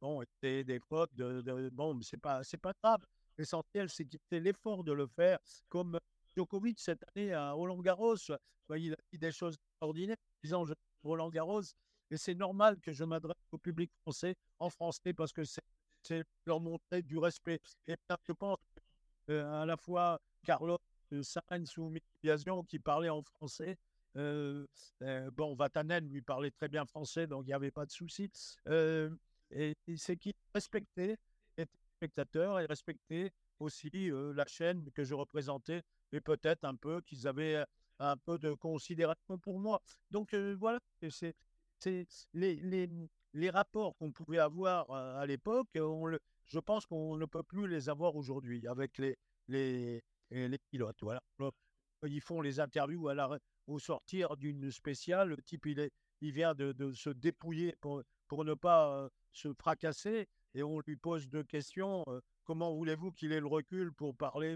bon, 0.00 0.22
des 0.42 0.80
fautes, 0.86 1.14
de, 1.14 1.70
bon, 1.72 1.94
mais 1.94 2.04
c'est 2.04 2.20
pas, 2.20 2.44
c'est 2.44 2.58
pas 2.58 2.74
grave. 2.82 3.00
L'essentiel, 3.38 3.88
c'est 3.90 4.04
qu'il 4.04 4.20
fait 4.28 4.40
l'effort 4.40 4.84
de 4.84 4.92
le 4.92 5.06
faire, 5.06 5.38
comme 5.68 5.98
Djokovic 6.34 6.78
cette 6.80 7.04
année 7.14 7.32
à 7.32 7.52
Roland 7.52 7.80
Garros. 7.80 8.16
Il 8.70 8.92
a 8.92 8.96
dit 9.12 9.18
des 9.18 9.32
choses 9.32 9.56
extraordinaires, 9.72 10.16
disant 10.42 10.64
Roland 11.02 11.30
Garros, 11.30 11.62
et 12.10 12.16
c'est 12.16 12.34
normal 12.34 12.78
que 12.80 12.92
je 12.92 13.04
m'adresse 13.04 13.36
au 13.52 13.58
public 13.58 13.90
français 14.02 14.36
en 14.58 14.70
français 14.70 15.12
parce 15.12 15.32
que 15.32 15.42
c'est 15.44 16.24
leur 16.46 16.60
montrer 16.60 17.02
du 17.02 17.18
respect. 17.18 17.60
Et 17.86 17.96
je 18.26 18.32
pense 18.32 18.58
à 19.28 19.66
la 19.66 19.76
fois 19.76 20.20
Carlos 20.44 20.78
Sainz 21.22 21.76
ou 21.78 21.92
Biasion 22.22 22.62
qui 22.64 22.78
parlaient 22.78 23.08
en 23.08 23.22
français. 23.22 23.76
bon, 24.14 25.54
Vatanen 25.54 26.08
lui 26.08 26.22
parlait 26.22 26.52
très 26.52 26.68
bien 26.68 26.84
français, 26.86 27.26
donc 27.26 27.44
il 27.44 27.48
n'y 27.48 27.54
avait 27.54 27.72
pas 27.72 27.86
de 27.86 27.90
souci. 27.90 28.30
et, 29.50 29.76
c'est 29.96 30.16
qu'ils 30.16 30.34
respectaient 30.54 31.08
les 31.08 31.16
spectateurs 31.96 32.60
et 32.60 32.66
respectaient 32.66 33.32
aussi 33.58 33.90
la 34.12 34.46
chaîne 34.46 34.90
que 34.92 35.02
je 35.04 35.14
représentais 35.14 35.82
et 36.12 36.20
peut-être 36.20 36.64
un 36.64 36.76
peu 36.76 37.00
qu'ils 37.00 37.26
avaient 37.26 37.64
un 37.98 38.16
peu 38.16 38.38
de 38.38 38.52
considération 38.52 39.38
pour 39.38 39.58
moi. 39.58 39.82
Donc 40.10 40.34
voilà, 40.34 40.78
c'est 41.08 41.34
les, 42.34 42.56
les, 42.56 42.88
les, 43.32 43.50
rapports 43.50 43.96
qu'on 43.96 44.12
pouvait 44.12 44.38
avoir 44.38 44.90
à 44.90 45.26
l'époque, 45.26 45.68
je 45.74 46.58
pense 46.58 46.86
qu'on 46.86 47.16
ne 47.16 47.26
peut 47.26 47.42
plus 47.42 47.66
les 47.66 47.88
avoir 47.88 48.14
aujourd'hui 48.16 48.66
avec 48.66 48.98
les, 48.98 49.16
les, 49.48 50.02
les 50.30 50.58
pilotes. 50.70 51.02
Voilà. 51.02 51.20
Ils 52.06 52.20
font 52.20 52.40
les 52.42 52.60
interviews 52.60 53.08
à 53.08 53.14
la, 53.14 53.38
au 53.66 53.78
sortir 53.78 54.36
d'une 54.36 54.70
spéciale. 54.70 55.30
Le 55.30 55.42
type, 55.42 55.66
il, 55.66 55.80
est, 55.80 55.90
il 56.20 56.32
vient 56.32 56.54
de, 56.54 56.72
de 56.72 56.92
se 56.92 57.10
dépouiller 57.10 57.74
pour, 57.80 58.02
pour 58.28 58.44
ne 58.44 58.54
pas 58.54 59.08
se 59.32 59.52
fracasser 59.54 60.28
et 60.56 60.62
on 60.62 60.80
lui 60.86 60.96
pose 60.96 61.28
deux 61.28 61.44
questions. 61.44 62.02
comment 62.44 62.74
voulez-vous 62.74 63.12
qu'il 63.12 63.32
ait 63.32 63.40
le 63.40 63.46
recul 63.46 63.92
pour 63.92 64.16
parler? 64.16 64.54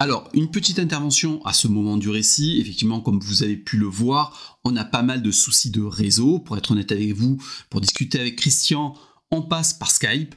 Alors, 0.00 0.28
une 0.34 0.50
petite 0.50 0.80
intervention 0.80 1.40
à 1.44 1.52
ce 1.52 1.68
moment 1.68 1.96
du 1.96 2.10
récit. 2.10 2.58
Effectivement, 2.60 3.00
comme 3.00 3.20
vous 3.20 3.44
avez 3.44 3.56
pu 3.56 3.76
le 3.76 3.86
voir, 3.86 4.58
on 4.64 4.76
a 4.76 4.84
pas 4.84 5.02
mal 5.02 5.22
de 5.22 5.30
soucis 5.30 5.70
de 5.70 5.80
réseau. 5.80 6.40
Pour 6.40 6.58
être 6.58 6.72
honnête 6.72 6.90
avec 6.90 7.12
vous, 7.12 7.38
pour 7.70 7.80
discuter 7.80 8.18
avec 8.18 8.36
Christian, 8.36 8.94
on 9.30 9.42
passe 9.42 9.72
par 9.72 9.92
Skype. 9.92 10.34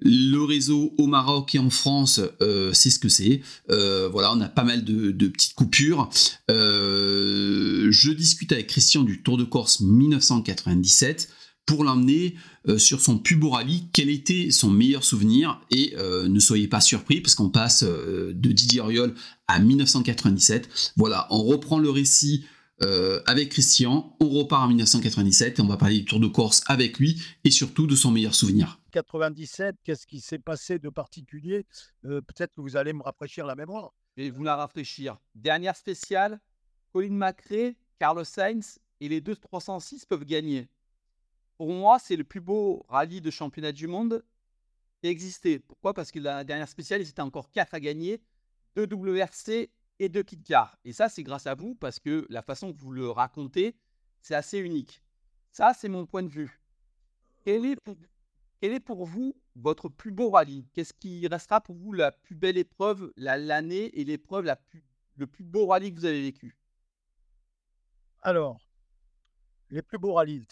Le 0.00 0.42
réseau 0.42 0.92
au 0.98 1.06
Maroc 1.06 1.54
et 1.54 1.58
en 1.58 1.70
France, 1.70 2.20
euh, 2.42 2.72
c'est 2.72 2.90
ce 2.90 2.98
que 2.98 3.08
c'est. 3.08 3.42
Euh, 3.70 4.08
voilà, 4.08 4.32
on 4.32 4.40
a 4.40 4.48
pas 4.48 4.64
mal 4.64 4.84
de, 4.84 5.28
petites 5.28 5.54
coupures. 5.54 6.10
Euh, 6.50 7.86
je 7.90 8.10
discute 8.10 8.52
avec 8.52 8.66
Christian 8.66 9.02
du 9.02 9.22
Tour 9.22 9.36
de 9.36 9.44
Corse 9.44 9.80
1997 9.80 11.28
pour 11.64 11.84
l'emmener 11.84 12.34
sur 12.76 13.00
son 13.00 13.18
plus 13.18 13.36
beau 13.36 13.54
quel 13.92 14.10
était 14.10 14.50
son 14.50 14.68
meilleur 14.68 15.02
souvenir? 15.02 15.62
Et 15.70 15.94
ne 15.96 16.38
soyez 16.38 16.68
pas 16.68 16.82
surpris 16.82 17.22
parce 17.22 17.34
qu'on 17.34 17.48
passe 17.48 17.84
de 17.84 18.52
Didier 18.52 18.80
Auriol 18.82 19.14
à 19.48 19.60
1997. 19.60 20.68
Voilà, 20.96 21.26
on 21.30 21.42
reprend 21.42 21.78
le 21.78 21.88
récit 21.88 22.44
avec 23.26 23.48
Christian, 23.48 24.14
on 24.20 24.28
repart 24.28 24.64
en 24.64 24.68
1997 24.68 25.58
et 25.58 25.62
on 25.62 25.66
va 25.66 25.78
parler 25.78 26.00
du 26.00 26.04
Tour 26.04 26.20
de 26.20 26.26
Corse 26.26 26.62
avec 26.66 26.98
lui 26.98 27.22
et 27.44 27.50
surtout 27.50 27.86
de 27.86 27.96
son 27.96 28.10
meilleur 28.10 28.34
souvenir. 28.34 28.78
97, 28.94 29.76
qu'est-ce 29.82 30.06
qui 30.06 30.20
s'est 30.20 30.38
passé 30.38 30.78
de 30.78 30.88
particulier? 30.88 31.66
Peut-être 32.02 32.54
que 32.54 32.60
vous 32.60 32.76
allez 32.76 32.92
me 32.92 33.02
rafraîchir 33.02 33.44
la 33.44 33.56
mémoire. 33.56 33.92
Et 34.16 34.30
vous 34.30 34.44
la 34.44 34.54
rafraîchir. 34.54 35.18
Dernière 35.34 35.74
spéciale, 35.74 36.40
Colin 36.92 37.10
McRae, 37.10 37.74
Carlos 37.98 38.22
Sainz 38.22 38.78
et 39.00 39.08
les 39.08 39.20
deux 39.20 39.34
306 39.34 40.06
peuvent 40.06 40.24
gagner. 40.24 40.68
Pour 41.56 41.72
moi, 41.72 41.98
c'est 41.98 42.14
le 42.14 42.22
plus 42.22 42.40
beau 42.40 42.86
rallye 42.88 43.20
de 43.20 43.30
championnat 43.30 43.72
du 43.72 43.88
monde 43.88 44.24
qui 45.00 45.08
a 45.08 45.10
existé. 45.10 45.58
Pourquoi? 45.58 45.94
Parce 45.94 46.12
que 46.12 46.20
la 46.20 46.44
dernière 46.44 46.68
spéciale, 46.68 47.00
ils 47.00 47.08
étaient 47.08 47.20
encore 47.20 47.50
4 47.50 47.74
à 47.74 47.80
gagner, 47.80 48.22
2 48.76 48.86
WRC 48.86 49.70
et 49.98 50.08
2 50.08 50.22
Kitcar. 50.22 50.78
Et 50.84 50.92
ça, 50.92 51.08
c'est 51.08 51.24
grâce 51.24 51.48
à 51.48 51.56
vous 51.56 51.74
parce 51.74 51.98
que 51.98 52.26
la 52.30 52.42
façon 52.42 52.72
que 52.72 52.78
vous 52.78 52.92
le 52.92 53.10
racontez, 53.10 53.74
c'est 54.22 54.36
assez 54.36 54.58
unique. 54.58 55.02
Ça, 55.50 55.74
c'est 55.74 55.88
mon 55.88 56.06
point 56.06 56.22
de 56.22 56.28
vue. 56.28 56.60
Quel 57.44 57.66
est, 57.66 57.78
pour, 58.68 58.74
est 58.74 58.80
pour 58.80 59.04
vous 59.04 59.36
votre 59.56 59.88
plus 59.88 60.10
beau 60.10 60.30
rallye? 60.30 60.66
Qu'est-ce 60.72 60.94
qui 60.94 61.26
restera 61.26 61.60
pour 61.60 61.76
vous 61.76 61.92
la 61.92 62.12
plus 62.12 62.34
belle 62.34 62.56
épreuve, 62.56 63.12
l'année 63.16 63.98
et 63.98 64.04
l'épreuve, 64.04 64.44
la 64.44 64.56
plus, 64.56 64.82
le 65.16 65.26
plus 65.26 65.44
beau 65.44 65.66
rallye 65.66 65.92
que 65.92 66.00
vous 66.00 66.06
avez 66.06 66.22
vécu? 66.22 66.56
Alors, 68.22 68.58
les 69.70 69.82
plus 69.82 69.98
beaux 69.98 70.14
rallyes, 70.14 70.44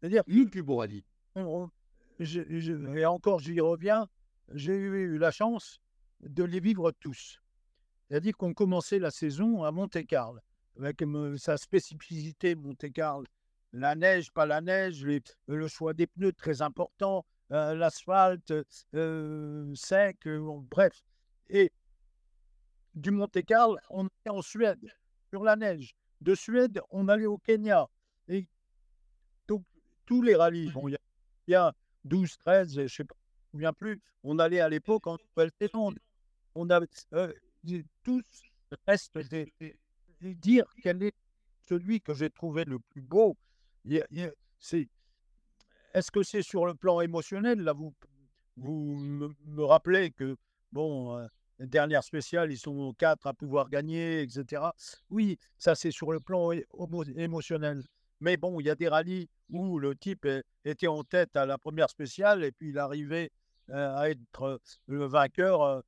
c'est-à-dire, 0.00 0.24
le 0.26 0.46
plus 0.46 0.62
beau 0.62 0.76
rallye. 0.76 1.04
et 1.36 3.06
encore, 3.06 3.38
j'y 3.38 3.60
reviens, 3.60 4.08
j'ai 4.52 4.74
eu 4.74 5.18
la 5.18 5.30
chance 5.30 5.80
de 6.20 6.42
les 6.44 6.60
vivre 6.60 6.90
tous. 6.92 7.40
C'est-à-dire 8.08 8.36
qu'on 8.36 8.52
commençait 8.52 8.98
la 8.98 9.12
saison 9.12 9.62
à 9.62 9.70
Monte-Carlo, 9.70 10.40
avec 10.76 11.04
sa 11.36 11.56
spécificité 11.56 12.56
Monte-Carlo. 12.56 13.26
La 13.72 13.94
neige, 13.94 14.32
pas 14.32 14.46
la 14.46 14.60
neige, 14.60 15.06
le 15.46 15.68
choix 15.68 15.94
des 15.94 16.08
pneus 16.08 16.32
très 16.32 16.62
important, 16.62 17.18
euh, 17.18 17.29
l'asphalte 17.50 18.52
euh, 18.94 19.74
sec, 19.74 20.26
euh, 20.26 20.60
bref. 20.70 21.02
Et 21.48 21.72
du 22.94 23.10
Monte-Carlo, 23.10 23.76
on 23.90 24.08
est 24.24 24.30
en 24.30 24.42
Suède, 24.42 24.86
sur 25.30 25.42
la 25.42 25.56
neige. 25.56 25.94
De 26.20 26.34
Suède, 26.34 26.80
on 26.90 27.08
allait 27.08 27.26
au 27.26 27.38
Kenya. 27.38 27.88
Et 28.28 28.46
tous 30.06 30.22
les 30.22 30.34
rallyes. 30.34 30.72
Bon, 30.72 30.88
il 30.88 30.96
y, 31.46 31.54
a 31.54 31.72
12, 32.04 32.36
13, 32.38 32.74
je 32.74 32.80
ne 32.80 32.88
sais 32.88 33.04
pas, 33.04 33.14
je 33.14 33.46
me 33.46 33.50
souviens 33.52 33.72
plus. 33.72 34.00
On 34.24 34.40
allait 34.40 34.58
à 34.58 34.68
l'époque 34.68 35.06
en 35.06 35.16
Nouvelle-Zélande. 35.36 36.00
On 36.56 36.68
avait 36.68 36.88
euh, 37.12 37.32
tous 38.02 38.24
restent 38.88 39.18
des, 39.18 39.52
dire 40.20 40.64
quel 40.82 41.04
est 41.04 41.14
celui 41.68 42.00
que 42.00 42.12
j'ai 42.12 42.28
trouvé 42.28 42.64
le 42.64 42.80
plus 42.80 43.02
beau. 43.02 43.36
c'est 44.58 44.88
est-ce 45.94 46.10
que 46.10 46.22
c'est 46.22 46.42
sur 46.42 46.66
le 46.66 46.74
plan 46.74 47.00
émotionnel? 47.00 47.60
Là, 47.60 47.72
vous, 47.72 47.94
vous 48.56 48.94
me, 48.96 49.64
rappelez 49.64 50.10
que, 50.10 50.36
bon, 50.72 51.16
euh, 51.16 51.26
dernière 51.58 52.04
spéciale, 52.04 52.52
ils 52.52 52.58
sont 52.58 52.94
quatre 52.98 53.26
à 53.26 53.34
pouvoir 53.34 53.68
gagner, 53.68 54.22
etc. 54.22 54.62
Oui, 55.10 55.38
ça, 55.58 55.74
c'est 55.74 55.90
sur 55.90 56.12
le 56.12 56.20
plan 56.20 56.50
émotionnel. 57.16 57.82
Mais 58.20 58.36
bon, 58.36 58.60
il 58.60 58.66
y 58.66 58.70
a 58.70 58.74
des 58.74 58.88
rallyes 58.88 59.28
où 59.48 59.78
le 59.78 59.94
type 59.96 60.26
était 60.64 60.86
en 60.86 61.02
tête 61.04 61.36
à 61.36 61.46
la 61.46 61.58
première 61.58 61.88
spéciale 61.88 62.44
et 62.44 62.52
puis 62.52 62.68
il 62.68 62.78
arrivait 62.78 63.30
à 63.72 64.10
être 64.10 64.60
le 64.86 65.06
vainqueur 65.06 65.82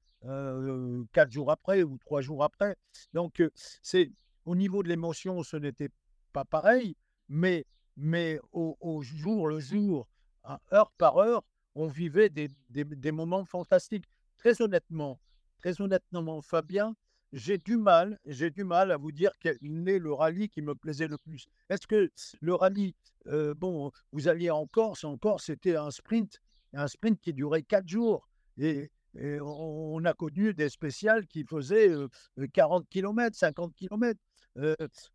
quatre 1.12 1.30
jours 1.30 1.50
après 1.50 1.82
ou 1.82 1.98
trois 1.98 2.22
jours 2.22 2.42
après. 2.42 2.76
Donc, 3.12 3.42
c'est 3.82 4.10
au 4.44 4.54
niveau 4.54 4.82
de 4.82 4.88
l'émotion, 4.88 5.42
ce 5.42 5.56
n'était 5.56 5.90
pas 6.32 6.44
pareil, 6.44 6.96
mais, 7.28 7.64
mais 7.96 8.40
au, 8.52 9.02
jour 9.02 9.48
le 9.48 9.60
jour, 9.60 10.08
heure 10.72 10.92
par 10.98 11.18
heure, 11.18 11.42
on 11.74 11.86
vivait 11.86 12.28
des, 12.28 13.12
moments 13.12 13.44
fantastiques. 13.44 14.04
Très 14.38 14.60
honnêtement, 14.60 15.20
très 15.60 15.80
honnêtement, 15.80 16.42
Fabien, 16.42 16.94
j'ai 17.32 17.58
du 17.58 17.76
mal, 17.76 18.18
j'ai 18.26 18.50
du 18.50 18.64
mal 18.64 18.90
à 18.90 18.96
vous 18.96 19.12
dire 19.12 19.32
quel 19.40 19.56
est 19.62 19.98
le 19.98 20.12
rallye 20.12 20.48
qui 20.48 20.62
me 20.62 20.74
plaisait 20.74 21.08
le 21.08 21.16
plus. 21.16 21.46
Est-ce 21.70 21.86
que 21.86 22.10
le 22.40 22.54
rallye, 22.54 22.94
euh, 23.28 23.54
bon, 23.54 23.90
vous 24.12 24.28
alliez 24.28 24.50
en 24.50 24.66
Corse, 24.66 25.04
en 25.04 25.16
Corse 25.16 25.46
c'était 25.46 25.76
un 25.76 25.90
sprint, 25.90 26.40
un 26.74 26.88
sprint 26.88 27.20
qui 27.20 27.32
durait 27.32 27.62
quatre 27.62 27.88
jours. 27.88 28.28
Et, 28.58 28.90
on 29.42 30.02
a 30.06 30.14
connu 30.14 30.54
des 30.54 30.70
spéciales 30.70 31.26
qui 31.26 31.44
faisaient 31.44 31.92
40 32.54 32.88
km, 32.88 33.36
50 33.36 33.74
km. 33.76 34.18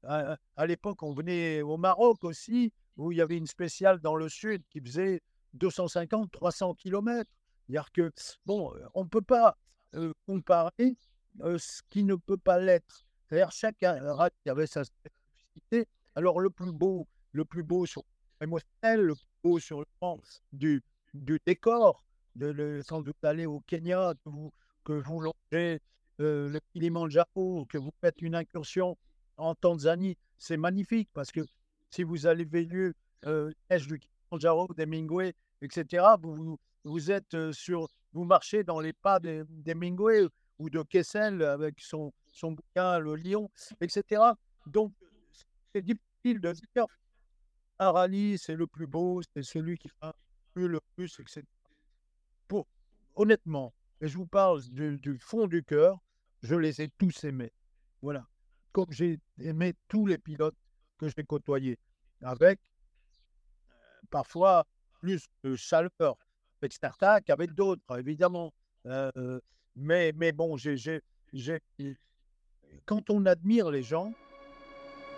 À, 0.03 0.37
à 0.55 0.65
l'époque, 0.65 1.03
on 1.03 1.13
venait 1.13 1.61
au 1.61 1.77
Maroc 1.77 2.23
aussi, 2.23 2.73
où 2.97 3.11
il 3.11 3.17
y 3.17 3.21
avait 3.21 3.37
une 3.37 3.47
spéciale 3.47 3.99
dans 3.99 4.15
le 4.15 4.29
sud 4.29 4.63
qui 4.69 4.81
faisait 4.81 5.21
250, 5.53 6.31
300 6.31 6.75
km. 6.75 7.29
C'est-à-dire 7.67 7.91
que, 7.91 8.11
bon, 8.45 8.73
on 8.93 9.03
ne 9.03 9.09
peut 9.09 9.21
pas 9.21 9.57
comparer 10.25 10.95
ce 11.39 11.81
qui 11.89 12.03
ne 12.03 12.15
peut 12.15 12.37
pas 12.37 12.59
l'être. 12.59 13.05
C'est-à-dire 13.29 13.51
rallye 14.15 14.31
avait 14.47 14.67
sa 14.67 14.83
spécificité. 14.83 15.87
Alors 16.15 16.39
le 16.39 16.49
plus 16.49 16.71
beau, 16.71 17.07
le 17.31 17.45
plus 17.45 17.63
beau 17.63 17.85
sur 17.85 18.03
émotionnel, 18.41 19.01
le 19.01 19.15
plus 19.15 19.27
beau 19.43 19.59
sur 19.59 19.79
le 19.79 19.85
plan 19.99 20.19
du, 20.51 20.83
décor, 21.45 22.03
sans 22.83 23.01
doute 23.01 23.23
aller 23.23 23.45
au 23.45 23.59
Kenya, 23.61 24.13
que 24.23 24.29
vous, 24.29 24.53
que 24.83 24.93
vous 24.93 25.21
longez 25.21 25.81
euh, 26.19 26.49
le 26.49 26.59
Kilimanjaro, 26.71 27.65
que 27.65 27.77
vous 27.77 27.91
faites 28.01 28.21
une 28.21 28.35
incursion 28.35 28.97
en 29.37 29.55
Tanzanie, 29.55 30.17
c'est 30.37 30.57
magnifique 30.57 31.09
parce 31.13 31.31
que 31.31 31.41
si 31.89 32.03
vous 32.03 32.25
avez 32.25 32.45
vu 32.45 32.93
euh, 33.25 33.51
du 33.71 33.99
Kilimanjaro, 33.99 34.67
des 34.75 34.85
Mingwe, 34.85 35.31
etc., 35.61 36.05
vous, 36.21 36.59
vous 36.83 37.11
êtes 37.11 37.33
euh, 37.33 37.51
sur, 37.51 37.87
vous 38.13 38.25
marchez 38.25 38.63
dans 38.63 38.79
les 38.79 38.93
pas 38.93 39.19
Mingwe 39.19 40.29
ou 40.59 40.69
de 40.69 40.81
Kessel 40.83 41.41
avec 41.43 41.79
son, 41.79 42.13
son 42.31 42.51
bouquin 42.51 42.99
Le 42.99 43.15
Lion, 43.15 43.49
etc. 43.79 44.21
Donc, 44.65 44.91
c'est 45.73 45.81
difficile 45.81 46.41
de 46.41 46.51
dire 46.51 46.85
un 47.79 47.91
rallye, 47.91 48.37
c'est 48.37 48.55
le 48.55 48.65
plus 48.65 48.87
beau, 48.87 49.21
c'est 49.33 49.43
celui 49.43 49.77
qui 49.77 49.89
fait 49.89 50.13
le 50.55 50.79
plus, 50.95 51.19
etc. 51.19 51.43
Pour, 52.47 52.67
honnêtement, 53.15 53.73
et 54.01 54.07
je 54.07 54.17
vous 54.17 54.25
parle 54.25 54.61
du 54.69 55.17
fond 55.19 55.47
du 55.47 55.63
cœur, 55.63 55.99
je 56.41 56.55
les 56.55 56.81
ai 56.81 56.89
tous 56.89 57.23
aimés. 57.23 57.51
Voilà. 58.01 58.27
Comme 58.77 58.91
j'ai 58.91 59.19
aimé 59.39 59.73
tous 59.87 60.05
les 60.05 60.19
pilotes 60.19 60.53
que 60.99 61.07
j'ai 61.07 61.23
côtoyés, 61.23 61.79
avec 62.21 62.59
euh, 63.71 63.73
parfois 64.11 64.67
plus 65.01 65.25
de 65.43 65.55
chaleur 65.55 65.89
avec 66.61 66.73
certains 66.73 67.19
qu'avec 67.21 67.55
d'autres, 67.55 67.81
évidemment. 67.97 68.53
Euh, 68.85 69.39
mais, 69.75 70.11
mais 70.15 70.31
bon, 70.31 70.57
j'ai, 70.57 71.01
quand 72.85 73.09
on 73.09 73.25
admire 73.25 73.71
les 73.71 73.81
gens, 73.81 74.13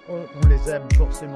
on 0.07 0.47
les 0.47 0.69
aime 0.69 0.89
forcément. 0.93 1.35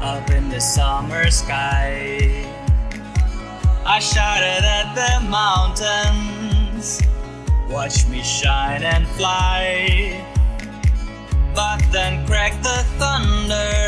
up 0.00 0.30
in 0.30 0.48
the 0.48 0.60
summer 0.60 1.30
sky. 1.30 2.46
I 3.84 3.98
shouted 3.98 4.64
at 4.64 4.94
the 4.94 5.28
mountains, 5.28 7.02
watch 7.68 8.06
me 8.08 8.22
shine 8.22 8.82
and 8.82 9.06
fly. 9.08 10.24
But 11.54 11.82
then 11.92 12.26
cracked 12.26 12.62
the 12.62 12.82
thunder, 12.96 13.87